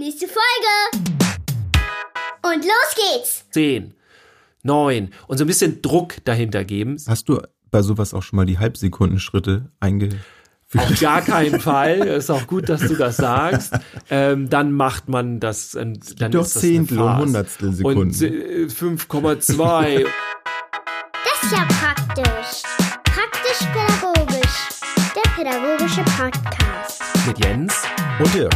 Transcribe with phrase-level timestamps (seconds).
[0.00, 1.08] Nächste Folge.
[2.44, 3.44] Und los geht's.
[3.50, 3.94] Zehn,
[4.62, 6.96] neun und so ein bisschen Druck dahinter geben.
[7.08, 7.40] Hast du
[7.72, 10.22] bei sowas auch schon mal die Halbsekundenschritte eingeführt?
[10.76, 11.98] Auf gar keinen Fall.
[11.98, 13.72] Ist auch gut, dass du das sagst.
[14.08, 15.74] Ähm, dann macht man das.
[15.74, 17.18] äh, Dann Doch ist das Zehntel und.
[17.18, 18.00] Hundertstel Sekunden.
[18.02, 20.06] Und äh, 5,2.
[20.06, 22.62] Das ist ja praktisch.
[23.02, 24.68] Praktisch-pädagogisch.
[25.16, 27.02] Der pädagogische Podcast.
[27.26, 27.74] mit Jens.
[28.20, 28.54] Und Dirk.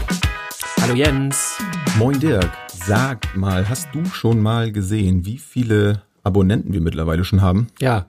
[0.83, 1.59] Hallo Jens.
[1.97, 2.51] Moin Dirk.
[2.67, 7.69] Sag mal, hast du schon mal gesehen, wie viele Abonnenten wir mittlerweile schon haben?
[7.81, 8.07] Ja,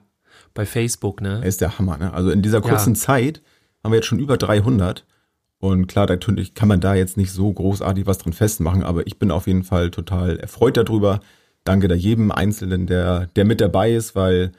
[0.54, 1.40] bei Facebook, ne?
[1.44, 2.12] Ist der Hammer, ne?
[2.12, 3.00] Also in dieser kurzen Ja.
[3.00, 3.42] Zeit
[3.84, 5.04] haben wir jetzt schon über 300.
[5.58, 9.20] Und klar, natürlich kann man da jetzt nicht so großartig was dran festmachen, aber ich
[9.20, 11.20] bin auf jeden Fall total erfreut darüber.
[11.62, 14.50] Danke da jedem Einzelnen, der, der mit dabei ist, weil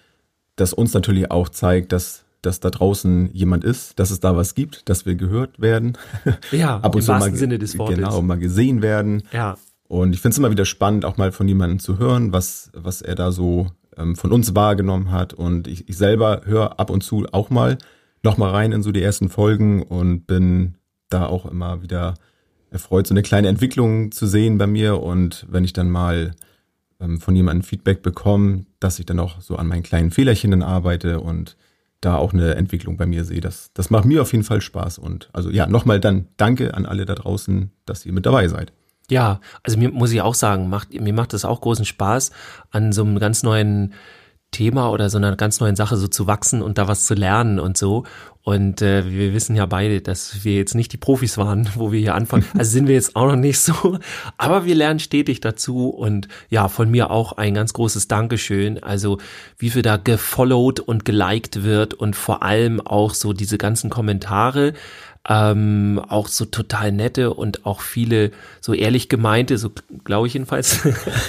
[0.55, 4.55] das uns natürlich auch zeigt, dass, dass da draußen jemand ist, dass es da was
[4.55, 5.97] gibt, dass wir gehört werden.
[6.51, 7.97] Ja, Ab und im zu wahrsten mal, Sinne des Wortes.
[7.97, 9.23] Genau, mal gesehen werden.
[9.31, 9.57] Ja.
[9.87, 13.01] Und ich finde es immer wieder spannend, auch mal von jemandem zu hören, was, was
[13.01, 15.33] er da so ähm, von uns wahrgenommen hat.
[15.33, 17.77] Und ich, ich selber höre ab und zu auch mal
[18.23, 20.75] noch mal rein in so die ersten Folgen und bin
[21.09, 22.15] da auch immer wieder
[22.71, 25.01] erfreut, so eine kleine Entwicklung zu sehen bei mir.
[25.01, 26.31] Und wenn ich dann mal
[26.99, 30.63] ähm, von jemandem Feedback bekomme, dass ich dann auch so an meinen kleinen Fehlerchen dann
[30.63, 31.55] arbeite und
[32.05, 33.41] da auch eine Entwicklung bei mir sehe.
[33.41, 34.99] Das, das macht mir auf jeden Fall Spaß.
[34.99, 38.71] Und also ja, nochmal dann danke an alle da draußen, dass ihr mit dabei seid.
[39.09, 42.31] Ja, also mir muss ich auch sagen, macht, mir macht das auch großen Spaß,
[42.71, 43.93] an so einem ganz neuen
[44.51, 47.59] Thema oder so einer ganz neuen Sache so zu wachsen und da was zu lernen
[47.59, 48.05] und so.
[48.41, 51.99] Und äh, wir wissen ja beide, dass wir jetzt nicht die Profis waren, wo wir
[51.99, 52.45] hier anfangen.
[52.57, 53.97] Also sind wir jetzt auch noch nicht so.
[54.37, 58.81] Aber wir lernen stetig dazu und ja, von mir auch ein ganz großes Dankeschön.
[58.81, 59.17] Also
[59.57, 64.73] wie viel da gefollowt und geliked wird und vor allem auch so diese ganzen Kommentare
[65.27, 68.31] ähm, auch so total nette und auch viele
[68.61, 69.71] so ehrlich gemeinte, so
[70.03, 70.81] glaube ich jedenfalls,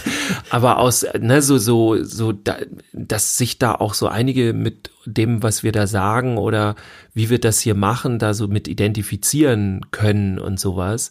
[0.51, 2.57] aber aus, ne, so, so, so, da,
[2.93, 6.77] dass sich da auch so einige mit dem, was wir da sagen oder
[7.15, 11.09] wie wir das hier machen, da so mit identifizieren können und sowas.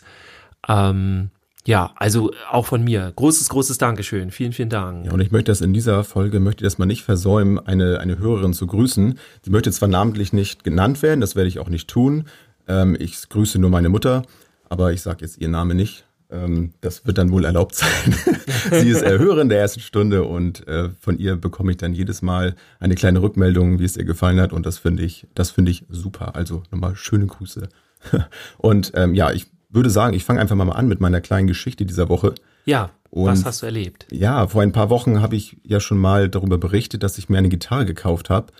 [0.67, 1.31] Ähm,
[1.67, 3.11] ja, also auch von mir.
[3.15, 4.29] Großes, großes Dankeschön.
[4.29, 5.07] Vielen, vielen Dank.
[5.07, 8.19] Ja, und ich möchte das in dieser Folge, möchte das mal nicht versäumen, eine, eine
[8.19, 9.17] Hörerin zu grüßen.
[9.45, 12.25] Die möchte zwar namentlich nicht genannt werden, das werde ich auch nicht tun.
[12.67, 14.23] Ähm, ich grüße nur meine Mutter,
[14.69, 16.05] aber ich sage jetzt ihr Name nicht.
[16.31, 18.15] Ähm, das wird dann wohl erlaubt sein.
[18.71, 22.21] Sie ist äh, Hörerin der ersten Stunde und äh, von ihr bekomme ich dann jedes
[22.23, 24.51] Mal eine kleine Rückmeldung, wie es ihr gefallen hat.
[24.51, 26.35] Und das finde ich, das finde ich super.
[26.35, 27.69] Also nochmal schöne Grüße.
[28.57, 31.85] Und ähm, ja, ich würde sagen, ich fange einfach mal an mit meiner kleinen Geschichte
[31.85, 32.33] dieser Woche.
[32.65, 34.07] Ja, Und- was hast du erlebt?
[34.11, 37.37] Ja, vor ein paar Wochen habe ich ja schon mal darüber berichtet, dass ich mir
[37.37, 38.51] eine Gitarre gekauft habe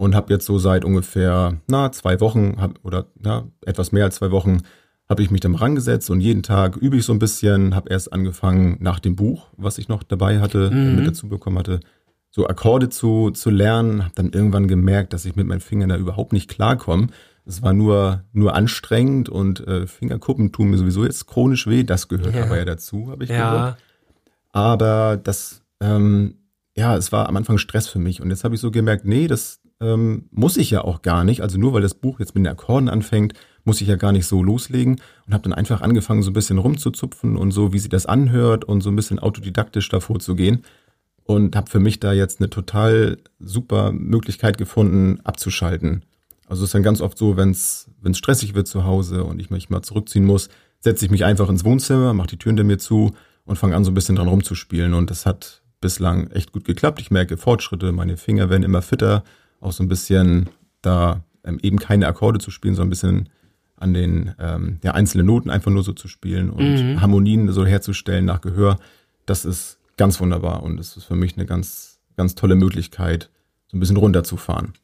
[0.00, 4.16] und habe jetzt so seit ungefähr na zwei Wochen hab, oder na, etwas mehr als
[4.16, 4.62] zwei Wochen
[5.10, 7.74] habe ich mich dann rangesetzt und jeden Tag übe ich so ein bisschen.
[7.74, 10.96] Habe erst angefangen nach dem Buch, was ich noch dabei hatte, Mhm.
[10.96, 11.80] mit dazu bekommen hatte,
[12.30, 14.02] so Akkorde zu zu lernen.
[14.04, 17.08] Habe dann irgendwann gemerkt, dass ich mit meinen Fingern da überhaupt nicht klarkomme.
[17.44, 21.82] Es war nur nur anstrengend und äh, Fingerkuppen tun mir sowieso jetzt chronisch weh.
[21.84, 22.44] Das gehört Ja.
[22.44, 23.54] aber ja dazu, habe ich gehört.
[23.54, 23.76] Ja,
[24.52, 26.36] Aber das, ähm,
[26.76, 28.20] ja, es war am Anfang Stress für mich.
[28.22, 31.42] Und jetzt habe ich so gemerkt, nee, das ähm, muss ich ja auch gar nicht.
[31.42, 34.26] Also nur weil das Buch jetzt mit den Akkorden anfängt, muss ich ja gar nicht
[34.26, 35.00] so loslegen.
[35.26, 38.64] Und habe dann einfach angefangen, so ein bisschen rumzuzupfen und so, wie sie das anhört
[38.64, 40.64] und so ein bisschen autodidaktisch davor zu gehen.
[41.24, 46.04] Und habe für mich da jetzt eine total super Möglichkeit gefunden, abzuschalten.
[46.48, 49.50] Also es ist dann ganz oft so, wenn es stressig wird zu Hause und ich
[49.50, 50.48] mich mal zurückziehen muss,
[50.80, 53.12] setze ich mich einfach ins Wohnzimmer, mache die Türen hinter mir zu
[53.44, 54.94] und fange an, so ein bisschen dran rumzuspielen.
[54.94, 57.00] Und das hat bislang echt gut geklappt.
[57.00, 59.22] Ich merke Fortschritte, meine Finger werden immer fitter,
[59.60, 60.48] auch so ein bisschen
[60.82, 63.28] da ähm, eben keine Akkorde zu spielen, sondern ein bisschen
[63.76, 68.26] an den ähm, ja, einzelnen Noten einfach nur so zu spielen und Harmonien so herzustellen
[68.26, 68.78] nach Gehör.
[69.24, 73.30] Das ist ganz wunderbar und es ist für mich eine ganz, ganz tolle Möglichkeit,
[73.68, 74.74] so ein bisschen runterzufahren.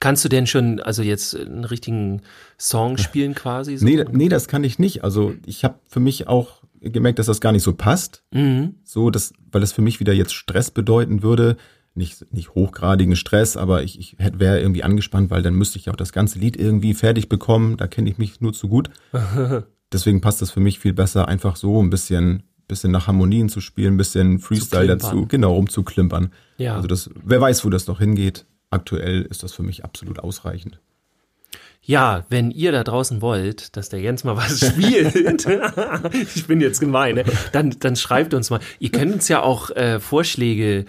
[0.00, 2.22] Kannst du denn schon, also jetzt einen richtigen
[2.58, 3.76] Song spielen quasi?
[3.76, 3.84] So?
[3.84, 5.04] Nee, nee, das kann ich nicht.
[5.04, 8.22] Also ich habe für mich auch gemerkt, dass das gar nicht so passt.
[8.32, 8.76] Mhm.
[8.84, 11.56] So, dass, weil das für mich wieder jetzt Stress bedeuten würde.
[11.94, 15.96] Nicht, nicht hochgradigen Stress, aber ich, ich wäre irgendwie angespannt, weil dann müsste ich auch
[15.96, 17.76] das ganze Lied irgendwie fertig bekommen.
[17.76, 18.88] Da kenne ich mich nur zu gut.
[19.92, 23.60] Deswegen passt das für mich viel besser, einfach so ein bisschen, bisschen nach Harmonien zu
[23.60, 26.32] spielen, ein bisschen Freestyle dazu, genau, rumzuklimpern.
[26.56, 26.76] Ja.
[26.76, 28.46] Also das, wer weiß, wo das noch hingeht.
[28.70, 30.80] Aktuell ist das für mich absolut ausreichend.
[31.84, 35.14] Ja, wenn ihr da draußen wollt, dass der Jens mal was spielt,
[36.34, 37.24] ich bin jetzt gemein, ne?
[37.52, 38.60] dann, dann schreibt uns mal.
[38.78, 40.86] Ihr könnt uns ja auch äh, Vorschläge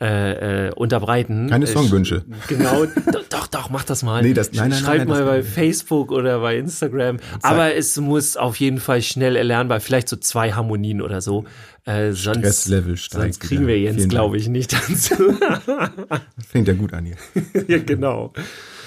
[0.00, 1.48] äh, äh, unterbreiten.
[1.48, 2.24] Keine Songwünsche.
[2.48, 2.84] Genau,
[3.30, 4.22] doch, doch, mach das mal.
[4.22, 7.16] Nee, das- nein, nein, Schreib nein, mal das- bei Facebook oder bei Instagram.
[7.42, 11.44] Aber es muss auf jeden Fall schnell erlernbar, vielleicht so zwei Harmonien oder so.
[11.86, 15.14] Äh, sonst, Stresslevel steigt sonst kriegen wir Jens, glaube ich, nicht dazu.
[16.48, 17.16] Fängt ja gut an hier.
[17.68, 18.32] ja, genau.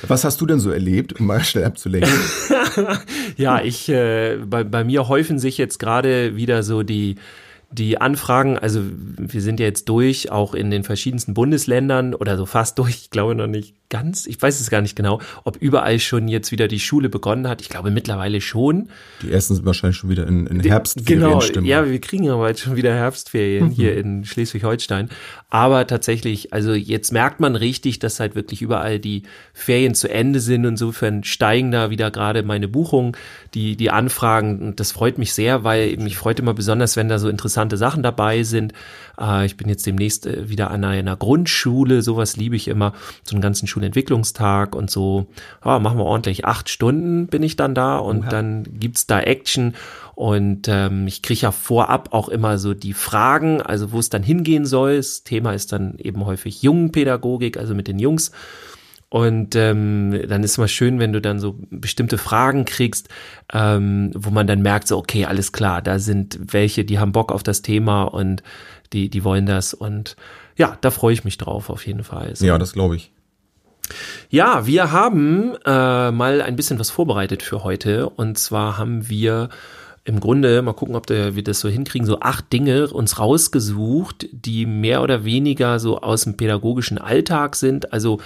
[0.08, 2.12] Was hast du denn so erlebt, um mal schnell abzulenken?
[3.38, 7.16] Ja, ich, äh, bei, bei mir häufen sich jetzt gerade wieder so die,
[7.72, 12.46] die Anfragen, also wir sind ja jetzt durch, auch in den verschiedensten Bundesländern oder so
[12.46, 16.00] fast durch, ich glaube noch nicht ganz, ich weiß es gar nicht genau, ob überall
[16.00, 17.62] schon jetzt wieder die Schule begonnen hat.
[17.62, 18.90] Ich glaube mittlerweile schon.
[19.22, 21.68] Die ersten sind wahrscheinlich schon wieder in, in Genau, Herbstferienstimmung.
[21.68, 25.10] ja, wir kriegen aber jetzt schon wieder Herbstferien hier in Schleswig-Holstein.
[25.50, 30.40] Aber tatsächlich, also jetzt merkt man richtig, dass halt wirklich überall die Ferien zu Ende
[30.40, 30.64] sind.
[30.66, 33.14] Insofern steigen da wieder gerade meine Buchungen,
[33.56, 34.60] die, die Anfragen.
[34.60, 38.04] Und das freut mich sehr, weil mich freut immer besonders, wenn da so interessante Sachen
[38.04, 38.74] dabei sind.
[39.20, 42.94] Äh, ich bin jetzt demnächst äh, wieder an einer Grundschule, sowas liebe ich immer,
[43.24, 45.28] so einen ganzen Schulentwicklungstag und so.
[45.64, 46.46] Ja, machen wir ordentlich.
[46.46, 49.76] Acht Stunden bin ich dann da und dann gibt's da Action.
[50.16, 54.24] Und ähm, ich kriege ja vorab auch immer so die Fragen, also wo es dann
[54.24, 54.98] hingehen soll.
[54.98, 58.32] Das Thema ist dann eben häufig Jungenpädagogik, also mit den Jungs.
[59.10, 63.10] Und ähm, dann ist mal schön, wenn du dann so bestimmte Fragen kriegst,
[63.52, 67.32] ähm, wo man dann merkt, so, okay, alles klar, da sind welche, die haben Bock
[67.32, 68.44] auf das Thema und
[68.94, 69.74] die, die wollen das.
[69.74, 70.16] Und
[70.56, 72.36] ja, da freue ich mich drauf auf jeden Fall.
[72.36, 72.46] So.
[72.46, 73.12] Ja, das glaube ich.
[74.30, 78.10] Ja, wir haben äh, mal ein bisschen was vorbereitet für heute.
[78.10, 79.50] Und zwar haben wir
[80.06, 84.28] im Grunde, mal gucken, ob der, wir das so hinkriegen, so acht Dinge uns rausgesucht,
[84.32, 87.94] die mehr oder weniger so aus dem pädagogischen Alltag sind.
[87.94, 88.20] Also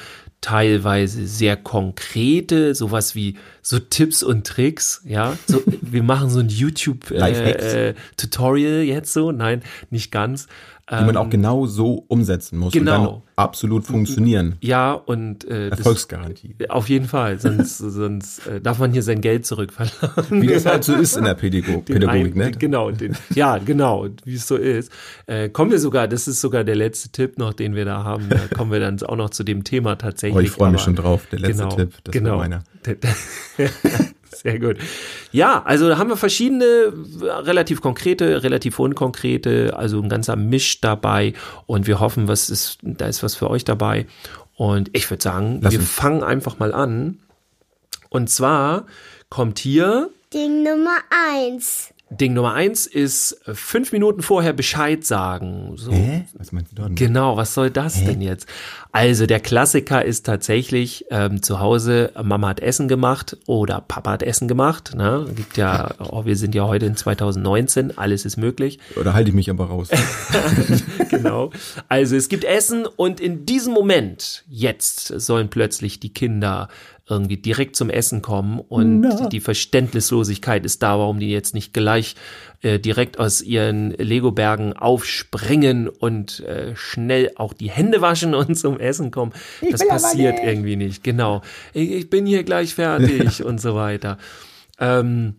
[0.43, 5.37] teilweise sehr konkrete, sowas wie so Tipps und Tricks, ja.
[5.47, 7.63] So, wir machen so ein YouTube Lifehacks.
[7.63, 10.47] äh, äh, Tutorial jetzt so, nein, nicht ganz.
[10.91, 13.05] Die man auch genau so umsetzen muss und genau.
[13.07, 14.57] dann absolut funktionieren.
[14.59, 16.55] Ja, und äh, das- Erfolgsgarantie.
[16.67, 20.41] auf jeden Fall, sonst, sonst äh, darf man hier sein Geld zurückverlangen.
[20.41, 22.51] Wie das halt so ist in der Pädago Den Pädagogik, ein- ne?
[22.51, 24.91] Genau, den, ja, genau, wie es so ist.
[25.25, 28.27] Äh, kommen wir sogar, das ist sogar der letzte Tipp noch, den wir da haben.
[28.27, 30.35] Da kommen wir dann auch noch zu dem Thema tatsächlich.
[30.35, 31.27] Oh, ich freue mich schon drauf.
[31.31, 32.31] Der letzte genau, Tipp, das genau.
[32.31, 32.63] war meiner.
[34.43, 34.77] Sehr gut.
[35.31, 36.91] Ja, also da haben wir verschiedene,
[37.21, 41.33] relativ konkrete, relativ unkonkrete, also ein ganzer Misch dabei
[41.65, 44.05] und wir hoffen, was ist, da ist was für euch dabei.
[44.55, 45.89] Und ich würde sagen, Lass wir uns.
[45.89, 47.19] fangen einfach mal an.
[48.09, 48.85] Und zwar
[49.29, 50.97] kommt hier Ding Nummer
[51.31, 51.92] eins.
[52.17, 55.73] Ding Nummer eins ist äh, fünf Minuten vorher Bescheid sagen.
[55.75, 55.91] So.
[55.91, 56.25] Hä?
[56.37, 56.95] Was meinst du denn?
[56.95, 58.47] Genau, was soll das denn jetzt?
[58.91, 64.23] Also der Klassiker ist tatsächlich ähm, zu Hause, Mama hat Essen gemacht oder Papa hat
[64.23, 64.93] Essen gemacht.
[64.95, 65.25] Ne?
[65.35, 68.79] Gibt ja, oh, wir sind ja heute in 2019, alles ist möglich.
[68.95, 69.89] Oder halte ich mich aber raus?
[71.09, 71.51] genau.
[71.89, 76.69] Also es gibt Essen und in diesem Moment, jetzt sollen plötzlich die Kinder
[77.09, 82.15] irgendwie direkt zum Essen kommen und die Verständnislosigkeit ist da, warum die jetzt nicht gleich
[82.61, 88.79] äh, direkt aus ihren Lego-Bergen aufspringen und äh, schnell auch die Hände waschen und zum
[88.79, 89.33] Essen kommen.
[89.69, 91.03] das passiert irgendwie nicht.
[91.03, 91.41] Genau.
[91.73, 94.17] Ich, ich bin hier gleich fertig und so weiter.
[94.79, 95.35] Ähm,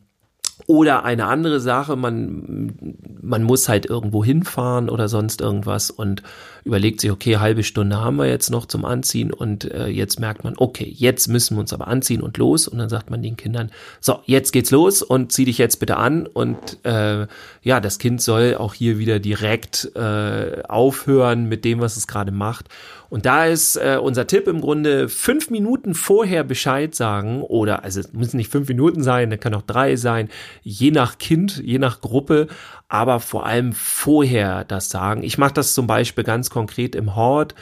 [0.67, 6.23] oder eine andere Sache, man, man muss halt irgendwo hinfahren oder sonst irgendwas und
[6.65, 10.45] überlegt sich, okay, halbe Stunde haben wir jetzt noch zum Anziehen und äh, jetzt merkt
[10.45, 13.37] man, okay, jetzt müssen wir uns aber anziehen und los und dann sagt man den
[13.37, 13.71] Kindern,
[14.01, 17.27] so, jetzt geht's los und zieh dich jetzt bitte an und äh,
[17.63, 22.33] ja, das Kind soll auch hier wieder direkt äh, aufhören mit dem, was es gerade
[22.33, 22.69] macht.
[23.15, 28.01] Und da ist äh, unser Tipp im Grunde fünf Minuten vorher Bescheid sagen oder also
[28.01, 30.29] es müssen nicht fünf Minuten sein, das kann auch drei sein,
[30.63, 32.49] je nach Kind, je nach Gruppe,
[32.89, 35.23] aber vor allem vorher das sagen.
[35.23, 37.55] Ich mache das zum Beispiel ganz konkret im Hort.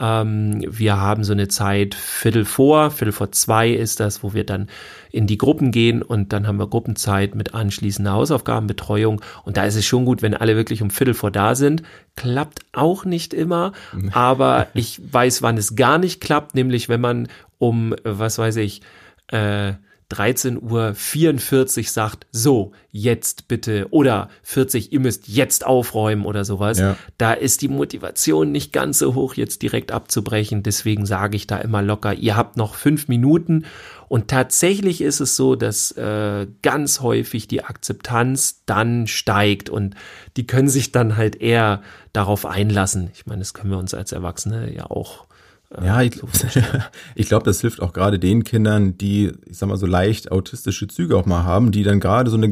[0.00, 4.44] Ähm, wir haben so eine Zeit Viertel vor, Viertel vor zwei ist das, wo wir
[4.44, 4.68] dann
[5.10, 9.20] in die Gruppen gehen und dann haben wir Gruppenzeit mit anschließender Hausaufgabenbetreuung.
[9.44, 11.82] Und da ist es schon gut, wenn alle wirklich um Viertel vor da sind.
[12.14, 13.72] Klappt auch nicht immer,
[14.12, 17.28] aber ich weiß, wann es gar nicht klappt, nämlich wenn man
[17.58, 18.82] um, was weiß ich,
[19.28, 19.72] äh,
[20.10, 26.78] 13.44 Uhr sagt, so, jetzt bitte, oder 40, ihr müsst jetzt aufräumen oder sowas.
[26.78, 26.96] Ja.
[27.18, 30.62] Da ist die Motivation nicht ganz so hoch, jetzt direkt abzubrechen.
[30.62, 33.66] Deswegen sage ich da immer locker, ihr habt noch fünf Minuten.
[34.08, 39.94] Und tatsächlich ist es so, dass äh, ganz häufig die Akzeptanz dann steigt und
[40.38, 41.82] die können sich dann halt eher
[42.14, 43.10] darauf einlassen.
[43.12, 45.27] Ich meine, das können wir uns als Erwachsene ja auch.
[45.70, 46.20] Äh, Ja, ich,
[47.14, 50.88] ich glaube, das hilft auch gerade den Kindern, die, ich sag mal, so leicht autistische
[50.88, 52.50] Züge auch mal haben, die dann gerade so eine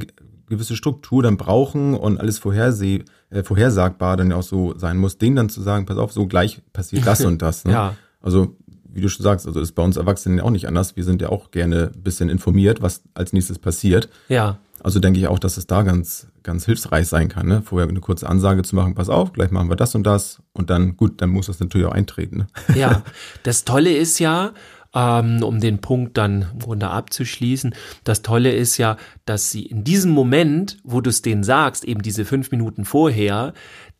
[0.48, 5.36] gewisse Struktur dann brauchen und alles vorherseh, äh, vorhersagbar dann auch so sein muss, denen
[5.36, 7.64] dann zu sagen, pass auf, so gleich passiert das und das.
[7.64, 7.72] Ne?
[7.72, 7.96] Ja.
[8.20, 8.56] Also
[8.96, 10.96] wie du schon sagst, also ist bei uns Erwachsenen auch nicht anders.
[10.96, 14.08] Wir sind ja auch gerne ein bisschen informiert, was als nächstes passiert.
[14.28, 14.58] Ja.
[14.86, 17.60] Also denke ich auch, dass es da ganz, ganz hilfreich sein kann, ne?
[17.60, 20.70] vorher eine kurze Ansage zu machen, pass auf, gleich machen wir das und das und
[20.70, 22.36] dann, gut, dann muss das natürlich auch eintreten.
[22.36, 22.46] Ne?
[22.76, 23.02] Ja,
[23.42, 24.52] das Tolle ist ja,
[24.94, 27.74] ähm, um den Punkt dann im Grunde abzuschließen,
[28.04, 32.02] das Tolle ist ja, dass sie in diesem Moment, wo du es denen sagst, eben
[32.02, 33.54] diese fünf Minuten vorher,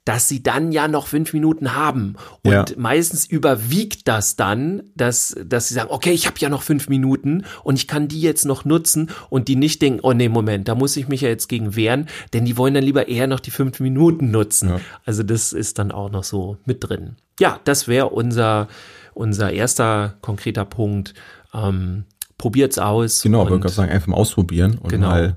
[0.07, 2.15] dass sie dann ja noch fünf Minuten haben.
[2.43, 2.65] Und Ja.
[2.79, 7.45] meistens überwiegt das dann, dass, dass sie sagen, okay, ich habe ja noch fünf Minuten
[7.65, 10.75] und ich kann die jetzt noch nutzen und die nicht denken, oh nee, Moment, da
[10.75, 13.51] muss ich mich ja jetzt gegen wehren, denn die wollen dann lieber eher noch die
[13.51, 14.71] fünf Minuten nutzen.
[14.71, 14.81] Ja.
[15.05, 17.17] Also das ist dann auch noch so mit drin.
[17.41, 18.69] Ja, das wäre unser,
[19.13, 21.15] unser erster konkreter Punkt.
[21.53, 22.05] Ähm,
[22.39, 23.23] probiert's aus.
[23.23, 25.09] Genau, aber ich würde sagen, einfach mal ausprobieren und Genau.
[25.09, 25.37] mal,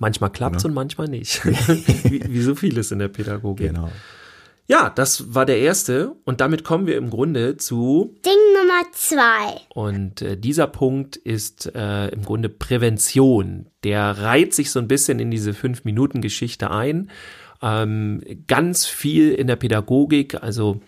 [0.00, 1.44] manchmal klappt's und manchmal nicht.
[1.46, 3.68] wie, wie so vieles in der Pädagogik.
[3.68, 3.90] genau.
[4.68, 9.60] Ja, das war der erste und damit kommen wir im Grunde zu Ding Nummer zwei.
[9.74, 13.66] und äh, dieser Punkt ist äh, im Grunde Prävention.
[13.82, 17.10] Der reiht sich so ein bisschen in diese fünf Minuten Geschichte ein.
[17.60, 20.80] Ähm, ganz viel in der Pädagogik, also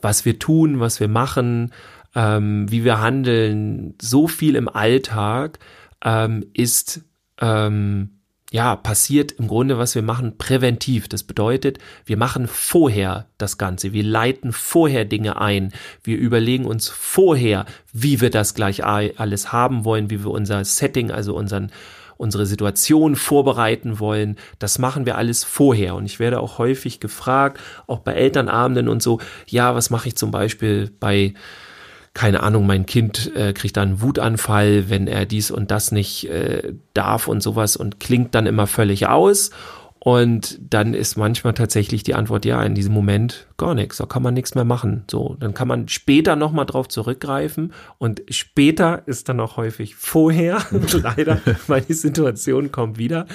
[0.00, 1.72] was wir tun, was wir machen,
[2.14, 5.58] ähm, wie wir handeln, so viel im Alltag
[6.04, 7.02] ähm, ist
[7.40, 8.15] ähm,
[8.56, 11.08] ja, passiert im Grunde, was wir machen, präventiv.
[11.08, 13.92] Das bedeutet, wir machen vorher das Ganze.
[13.92, 15.74] Wir leiten vorher Dinge ein.
[16.02, 21.10] Wir überlegen uns vorher, wie wir das gleich alles haben wollen, wie wir unser Setting,
[21.10, 21.70] also unseren,
[22.16, 24.36] unsere Situation vorbereiten wollen.
[24.58, 25.94] Das machen wir alles vorher.
[25.94, 30.16] Und ich werde auch häufig gefragt, auch bei Elternabenden und so, ja, was mache ich
[30.16, 31.34] zum Beispiel bei
[32.16, 36.30] keine Ahnung, mein Kind äh, kriegt dann einen Wutanfall, wenn er dies und das nicht
[36.30, 39.50] äh, darf und sowas und klingt dann immer völlig aus.
[39.98, 44.22] Und dann ist manchmal tatsächlich die Antwort, ja, in diesem Moment gar nichts, da kann
[44.22, 45.04] man nichts mehr machen.
[45.10, 50.64] So, dann kann man später nochmal drauf zurückgreifen und später ist dann auch häufig vorher,
[51.02, 53.26] leider, weil die Situation kommt wieder.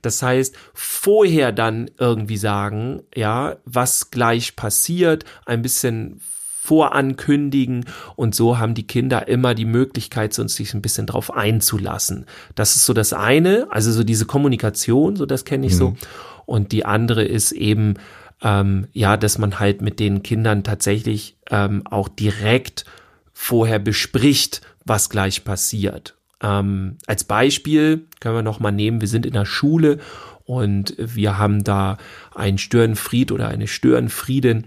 [0.00, 6.22] Das heißt, vorher dann irgendwie sagen, ja, was gleich passiert, ein bisschen
[6.62, 7.86] vorankündigen
[8.16, 12.26] und so haben die Kinder immer die Möglichkeit, so sich ein bisschen drauf einzulassen.
[12.54, 15.96] Das ist so das eine, also so diese Kommunikation, so das kenne ich so.
[16.44, 17.94] Und die andere ist eben,
[18.42, 22.84] ähm, ja, dass man halt mit den Kindern tatsächlich ähm, auch direkt
[23.32, 26.14] vorher bespricht, was gleich passiert.
[26.42, 29.98] Ähm, als Beispiel können wir noch mal nehmen, wir sind in der Schule
[30.44, 31.96] und wir haben da
[32.34, 34.66] einen Störenfried oder eine Störenfriedin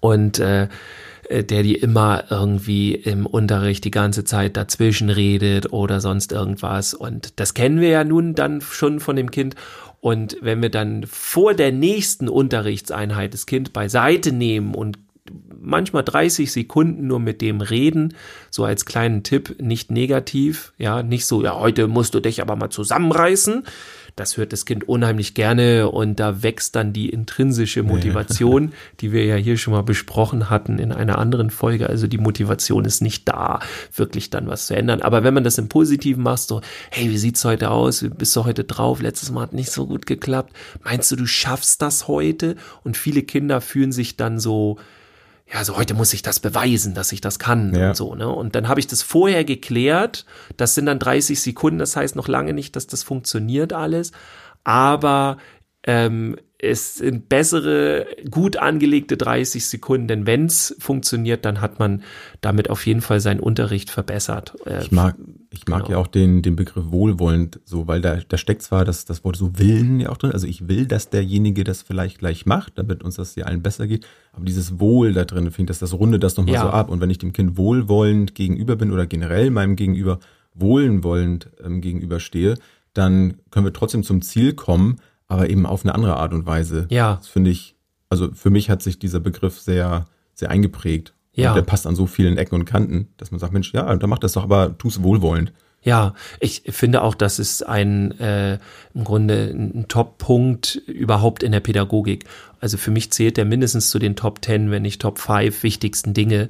[0.00, 0.68] und äh,
[1.28, 6.94] äh, der die immer irgendwie im Unterricht die ganze Zeit dazwischen redet oder sonst irgendwas.
[6.94, 9.54] Und das kennen wir ja nun dann schon von dem Kind.
[10.00, 14.98] Und wenn wir dann vor der nächsten Unterrichtseinheit das Kind beiseite nehmen und
[15.60, 18.14] manchmal 30 Sekunden nur mit dem reden,
[18.50, 22.56] so als kleinen Tipp, nicht negativ, ja, nicht so, ja, heute musst du dich aber
[22.56, 23.64] mal zusammenreißen.
[24.18, 29.24] Das hört das Kind unheimlich gerne und da wächst dann die intrinsische Motivation, die wir
[29.24, 31.88] ja hier schon mal besprochen hatten in einer anderen Folge.
[31.88, 33.60] Also die Motivation ist nicht da,
[33.94, 35.02] wirklich dann was zu ändern.
[35.02, 38.02] Aber wenn man das im Positiven macht, so, hey, wie sieht's heute aus?
[38.02, 39.00] Wie bist du heute drauf?
[39.00, 40.52] Letztes Mal hat nicht so gut geklappt.
[40.82, 42.56] Meinst du, du schaffst das heute?
[42.82, 44.78] Und viele Kinder fühlen sich dann so,
[45.52, 47.88] ja, so heute muss ich das beweisen, dass ich das kann Ja.
[47.88, 48.28] und so, ne?
[48.28, 50.26] Und dann habe ich das vorher geklärt.
[50.56, 54.12] Das sind dann 30 Sekunden, das heißt noch lange nicht, dass das funktioniert alles.
[54.64, 55.38] Aber
[55.84, 62.02] ähm, es sind bessere, gut angelegte 30 Sekunden, denn wenn's funktioniert, dann hat man
[62.40, 64.56] damit auf jeden Fall seinen Unterricht verbessert.
[64.66, 65.14] Äh, Ich mag,
[65.50, 65.90] ich mag Genau.
[65.92, 69.36] ja auch den, den Begriff wohlwollend so, weil da, da steckt zwar das, das Wort
[69.36, 73.04] so Willen ja auch drin, also ich will, dass derjenige das vielleicht gleich macht, damit
[73.04, 75.96] uns das ja allen besser geht, aber dieses Wohl da drin, finde ich, das, das
[75.96, 76.62] rundet das nochmal Ja.
[76.62, 80.18] so ab und wenn ich dem Kind wohlwollend gegenüber bin oder generell meinem Gegenüber
[80.54, 82.54] wohlwollend ähm, gegenüberstehe,
[82.94, 84.96] dann können wir trotzdem zum Ziel kommen,
[85.28, 86.86] aber eben auf eine andere Art und Weise.
[86.90, 87.16] Ja.
[87.16, 87.76] Das finde ich,
[88.08, 91.14] also für mich hat sich dieser Begriff sehr, sehr eingeprägt.
[91.34, 91.50] Ja.
[91.50, 94.10] Und der passt an so vielen Ecken und Kanten, dass man sagt, Mensch, ja, dann
[94.10, 95.52] mach das doch, aber tu's wohlwollend.
[95.82, 98.58] Ja, ich finde auch, das ist ein äh,
[98.94, 102.24] im Grunde ein Top-Punkt überhaupt in der Pädagogik.
[102.60, 106.14] Also für mich zählt der mindestens zu den Top 10, wenn nicht Top 5 wichtigsten
[106.14, 106.48] Dinge.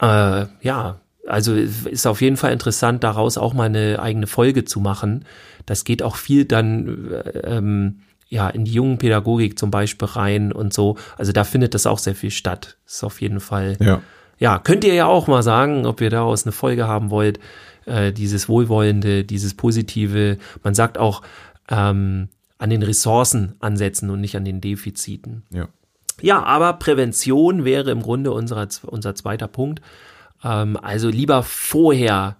[0.00, 4.80] Äh, ja, also ist auf jeden Fall interessant, daraus auch mal eine eigene Folge zu
[4.80, 5.24] machen.
[5.66, 10.52] Das geht auch viel dann äh, ähm, ja in die jungen Pädagogik zum Beispiel rein
[10.52, 10.96] und so.
[11.16, 12.76] Also da findet das auch sehr viel statt.
[12.86, 14.02] Ist auf jeden Fall Ja.
[14.38, 17.38] ja, könnt ihr ja auch mal sagen, ob ihr daraus eine Folge haben wollt.
[17.86, 20.38] Äh, dieses Wohlwollende, dieses Positive.
[20.62, 21.22] Man sagt auch,
[21.68, 22.28] ähm,
[22.58, 25.42] an den Ressourcen ansetzen und nicht an den Defiziten.
[25.50, 25.68] Ja.
[26.22, 29.82] Ja, aber Prävention wäre im Grunde unser, unser zweiter Punkt.
[30.44, 32.36] Ähm, also lieber vorher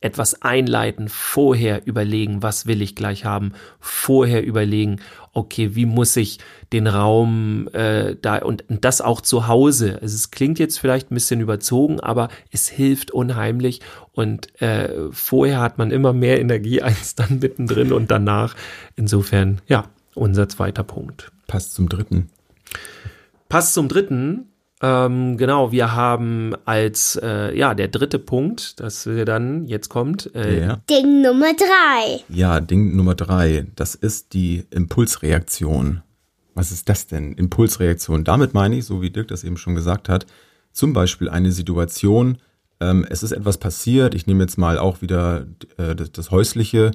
[0.00, 5.00] etwas einleiten, vorher überlegen, was will ich gleich haben, vorher überlegen,
[5.32, 6.38] okay, wie muss ich
[6.72, 9.98] den Raum äh, da und, und das auch zu Hause.
[10.00, 13.80] Also es klingt jetzt vielleicht ein bisschen überzogen, aber es hilft unheimlich
[14.12, 18.54] und äh, vorher hat man immer mehr Energie als dann mittendrin und danach.
[18.96, 19.84] Insofern, ja,
[20.14, 21.32] unser zweiter Punkt.
[21.46, 22.30] Passt zum dritten.
[23.48, 24.50] Passt zum dritten.
[24.82, 30.34] Ähm, genau, wir haben als, äh, ja, der dritte Punkt, dass wir dann, jetzt kommt,
[30.34, 30.76] äh, Ja.
[30.90, 32.20] Ding Nummer drei.
[32.28, 36.02] ja, Ding Nummer drei, das ist die Impulsreaktion.
[36.54, 37.32] Was ist das denn?
[37.34, 38.24] Impulsreaktion.
[38.24, 40.26] Damit meine ich, so wie Dirk das eben schon gesagt hat,
[40.72, 42.38] zum Beispiel eine Situation,
[42.80, 45.46] ähm, es ist etwas passiert, ich nehme jetzt mal auch wieder
[45.78, 46.92] äh, das, das Häusliche,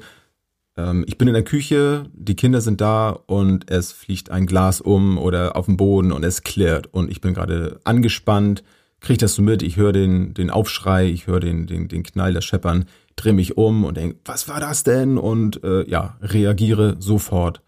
[0.77, 4.81] ähm, ich bin in der Küche, die Kinder sind da und es fliegt ein Glas
[4.81, 6.87] um oder auf den Boden und es klirrt.
[6.93, 8.63] Und ich bin gerade angespannt,
[8.99, 12.33] kriege das so mit, ich höre den, den Aufschrei, ich höre den, den, den Knall,
[12.33, 12.85] das Scheppern,
[13.15, 15.17] drehe mich um und denke, was war das denn?
[15.17, 17.61] Und äh, ja, reagiere sofort.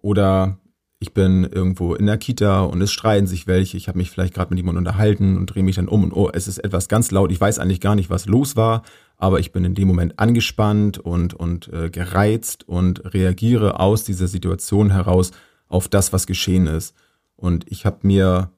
[0.00, 0.58] Oder
[1.02, 4.34] ich bin irgendwo in der Kita und es streiten sich welche, ich habe mich vielleicht
[4.34, 7.10] gerade mit jemandem unterhalten und drehe mich dann um und oh, es ist etwas ganz
[7.10, 8.82] laut, ich weiß eigentlich gar nicht, was los war,
[9.22, 14.26] aber ich bin in dem Moment angespannt und, und äh, gereizt und reagiere aus dieser
[14.26, 15.30] Situation heraus
[15.68, 16.96] auf das, was geschehen ist.
[17.36, 18.50] Und ich habe mir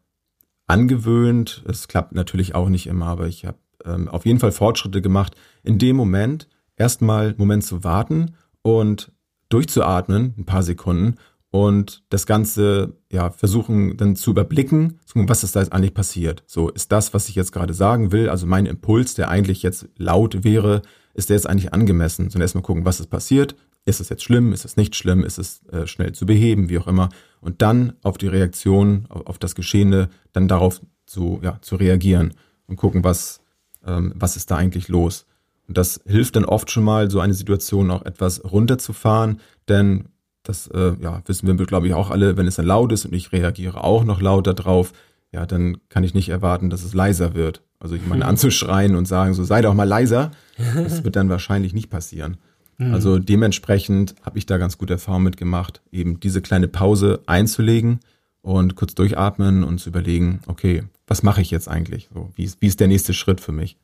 [0.67, 5.03] angewöhnt, es klappt natürlich auch nicht immer, aber ich habe ähm, auf jeden Fall Fortschritte
[5.03, 9.13] gemacht, in dem Moment erstmal einen Moment zu warten und
[9.51, 11.17] durchzuatmen, ein paar Sekunden
[11.55, 16.43] und das Ganze ja versuchen dann zu überblicken, was ist da jetzt eigentlich passiert.
[16.49, 19.89] So ist das, was ich jetzt gerade sagen will, also mein Impuls, der eigentlich jetzt
[19.97, 20.83] laut wäre,
[21.15, 22.29] ist der jetzt eigentlich angemessen.
[22.29, 25.39] Sondern erstmal gucken, was ist passiert, ist es jetzt schlimm, ist es nicht schlimm, ist
[25.39, 27.09] es äh, schnell zu beheben, wie auch immer.
[27.41, 32.35] Und dann auf die Reaktion, auf, auf das Geschehene, dann darauf zu, ja, zu reagieren
[32.67, 33.39] und gucken, was,
[33.87, 35.25] ähm, was ist da eigentlich los.
[35.69, 40.09] Und das hilft dann oft schon mal, so eine Situation auch etwas runterzufahren, denn
[40.45, 43.15] das äh, ja, wissen wir, glaube ich, auch alle, wenn es dann laut ist und
[43.15, 44.93] ich reagiere auch noch lauter drauf,
[45.33, 47.63] ja, dann kann ich nicht erwarten, dass es leiser wird.
[47.81, 50.31] Also ich meine, anzuschreien und sagen, so sei doch mal leiser,
[50.75, 52.37] das wird dann wahrscheinlich nicht passieren.
[52.79, 58.01] Also dementsprechend habe ich da ganz gute Erfahrung mitgemacht, eben diese kleine Pause einzulegen
[58.43, 62.09] und kurz durchatmen und zu überlegen, okay, was mache ich jetzt eigentlich?
[62.13, 63.77] So, wie, ist, wie ist der nächste Schritt für mich?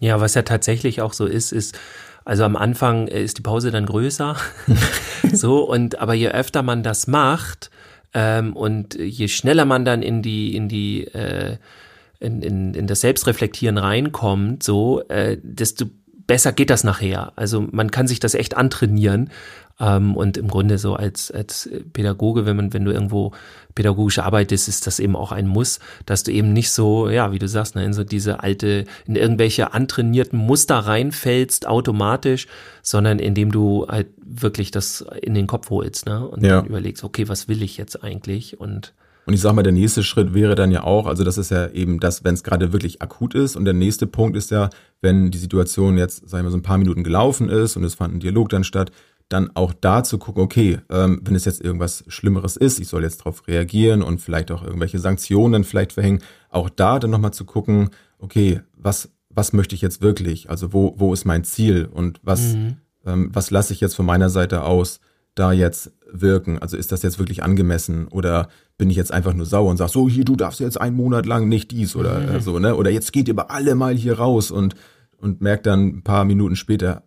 [0.00, 1.78] Ja, was ja tatsächlich auch so ist, ist,
[2.24, 4.36] also am Anfang äh, ist die Pause dann größer.
[5.32, 7.70] so, und aber je öfter man das macht,
[8.14, 11.56] ähm, und je schneller man dann in die, in die, äh,
[12.20, 15.86] in, in, in das Selbstreflektieren reinkommt, so, äh, desto
[16.26, 17.32] besser geht das nachher.
[17.36, 19.30] Also man kann sich das echt antrainieren.
[19.80, 23.32] Ähm, und im Grunde so als, als Pädagoge, wenn man, wenn du irgendwo
[23.74, 27.40] pädagogisch arbeitest, ist das eben auch ein Muss, dass du eben nicht so, ja, wie
[27.40, 32.46] du sagst, ne, in so diese alte, in irgendwelche antrainierten Muster reinfällst automatisch,
[32.82, 36.24] sondern indem du halt wirklich das in den Kopf holst, ne?
[36.26, 36.58] Und Ja.
[36.58, 38.60] dann überlegst, okay, was will ich jetzt eigentlich?
[38.60, 38.92] Und
[39.26, 41.68] Und ich sag mal, der nächste Schritt wäre dann ja auch, also das ist ja
[41.70, 43.56] eben das, wenn es gerade wirklich akut ist.
[43.56, 44.68] Und der nächste Punkt ist ja,
[45.00, 48.14] wenn die Situation jetzt, sagen wir so ein paar Minuten gelaufen ist und es fand
[48.14, 48.92] ein Dialog dann statt,
[49.28, 53.02] dann auch da zu gucken, okay, ähm, wenn es jetzt irgendwas Schlimmeres ist, ich soll
[53.02, 57.44] jetzt darauf reagieren und vielleicht auch irgendwelche Sanktionen vielleicht verhängen, auch da dann nochmal zu
[57.44, 60.50] gucken, okay, was, was möchte ich jetzt wirklich?
[60.50, 62.54] Also wo, wo ist mein Ziel und was,
[63.06, 65.00] ähm, was lasse ich jetzt von meiner Seite aus
[65.34, 66.58] da jetzt wirken?
[66.58, 69.88] Also ist das jetzt wirklich angemessen oder bin ich jetzt einfach nur sauer und sag
[69.88, 72.76] so, hier, du darfst jetzt einen Monat lang nicht dies oder äh, so, ne?
[72.76, 74.74] Oder jetzt geht ihr aber alle mal hier raus und,
[75.16, 77.04] und merkt dann ein paar Minuten später,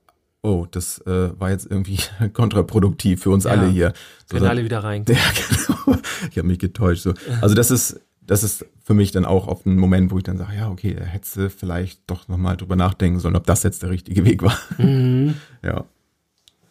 [0.48, 2.00] oh, das äh, war jetzt irgendwie
[2.34, 3.52] kontraproduktiv für uns Ja.
[3.52, 3.94] alle hier.
[4.26, 5.04] So, können alle wieder rein.
[5.10, 6.00] ja, genau.
[6.32, 7.04] Ich habe mich getäuscht.
[7.04, 7.14] So.
[7.42, 10.38] Also das ist, das ist für mich dann auch oft ein Moment, wo ich dann
[10.38, 13.84] sage, ja, okay, da hättest du vielleicht doch nochmal drüber nachdenken sollen, ob das jetzt
[13.84, 14.58] der richtige Weg war.
[15.64, 15.86] Ja.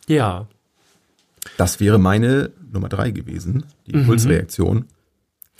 [0.08, 0.46] Ja.
[1.56, 4.86] Das wäre meine Nummer drei gewesen, die Impulsreaktion.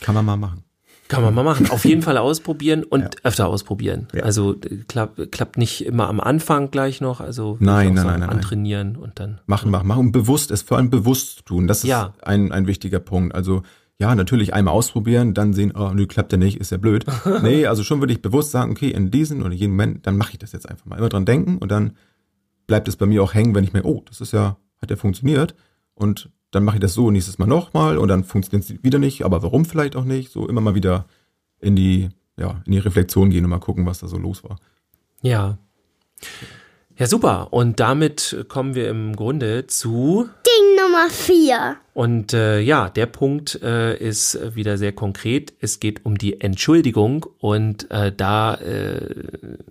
[0.01, 0.63] Kann man mal machen.
[1.09, 1.71] Kann man mal machen.
[1.71, 3.11] Auf jeden Fall ausprobieren und Ja.
[3.23, 4.09] öfter ausprobieren.
[4.15, 4.23] Ja.
[4.25, 7.21] Also äh, klappt, klappt nicht immer am Anfang gleich noch.
[7.21, 8.29] Also Nein, sagen, nein, nein, nein.
[8.39, 9.41] antrainieren und dann.
[9.47, 10.01] Machen, machen, machen.
[10.07, 11.67] Und bewusst, es vor allem bewusst tun.
[11.67, 12.15] Das ist Ja.
[12.23, 13.35] ein, ein wichtiger Punkt.
[13.35, 13.63] Also,
[13.99, 17.07] ja, natürlich einmal ausprobieren, dann sehen, oh, nö, klappt ja nicht, ist ja blöd.
[17.43, 20.33] nee, also schon würde ich bewusst sagen, okay, in diesem oder jedem Moment, dann mache
[20.33, 20.99] ich das jetzt einfach mal.
[20.99, 21.93] Immer dran denken und dann
[22.67, 24.97] bleibt es bei mir auch hängen, wenn ich mir, oh, das ist ja, hat ja
[24.97, 25.55] funktioniert.
[25.95, 29.25] Und dann mache ich das so nächstes Mal nochmal und dann funktioniert es wieder nicht,
[29.25, 30.33] aber warum vielleicht auch nicht?
[30.33, 31.07] So immer mal wieder
[31.61, 34.59] in die, ja, in die Reflexion gehen und mal gucken, was da so los war.
[35.23, 35.59] Ja.
[36.99, 37.53] Ja, super.
[37.53, 41.77] Und damit kommen wir im Grunde zu Ding Nummer Nummer 4.
[41.93, 45.53] Und äh, ja, der Punkt äh, ist wieder sehr konkret.
[45.61, 49.15] Es geht um die Entschuldigung und äh, da äh,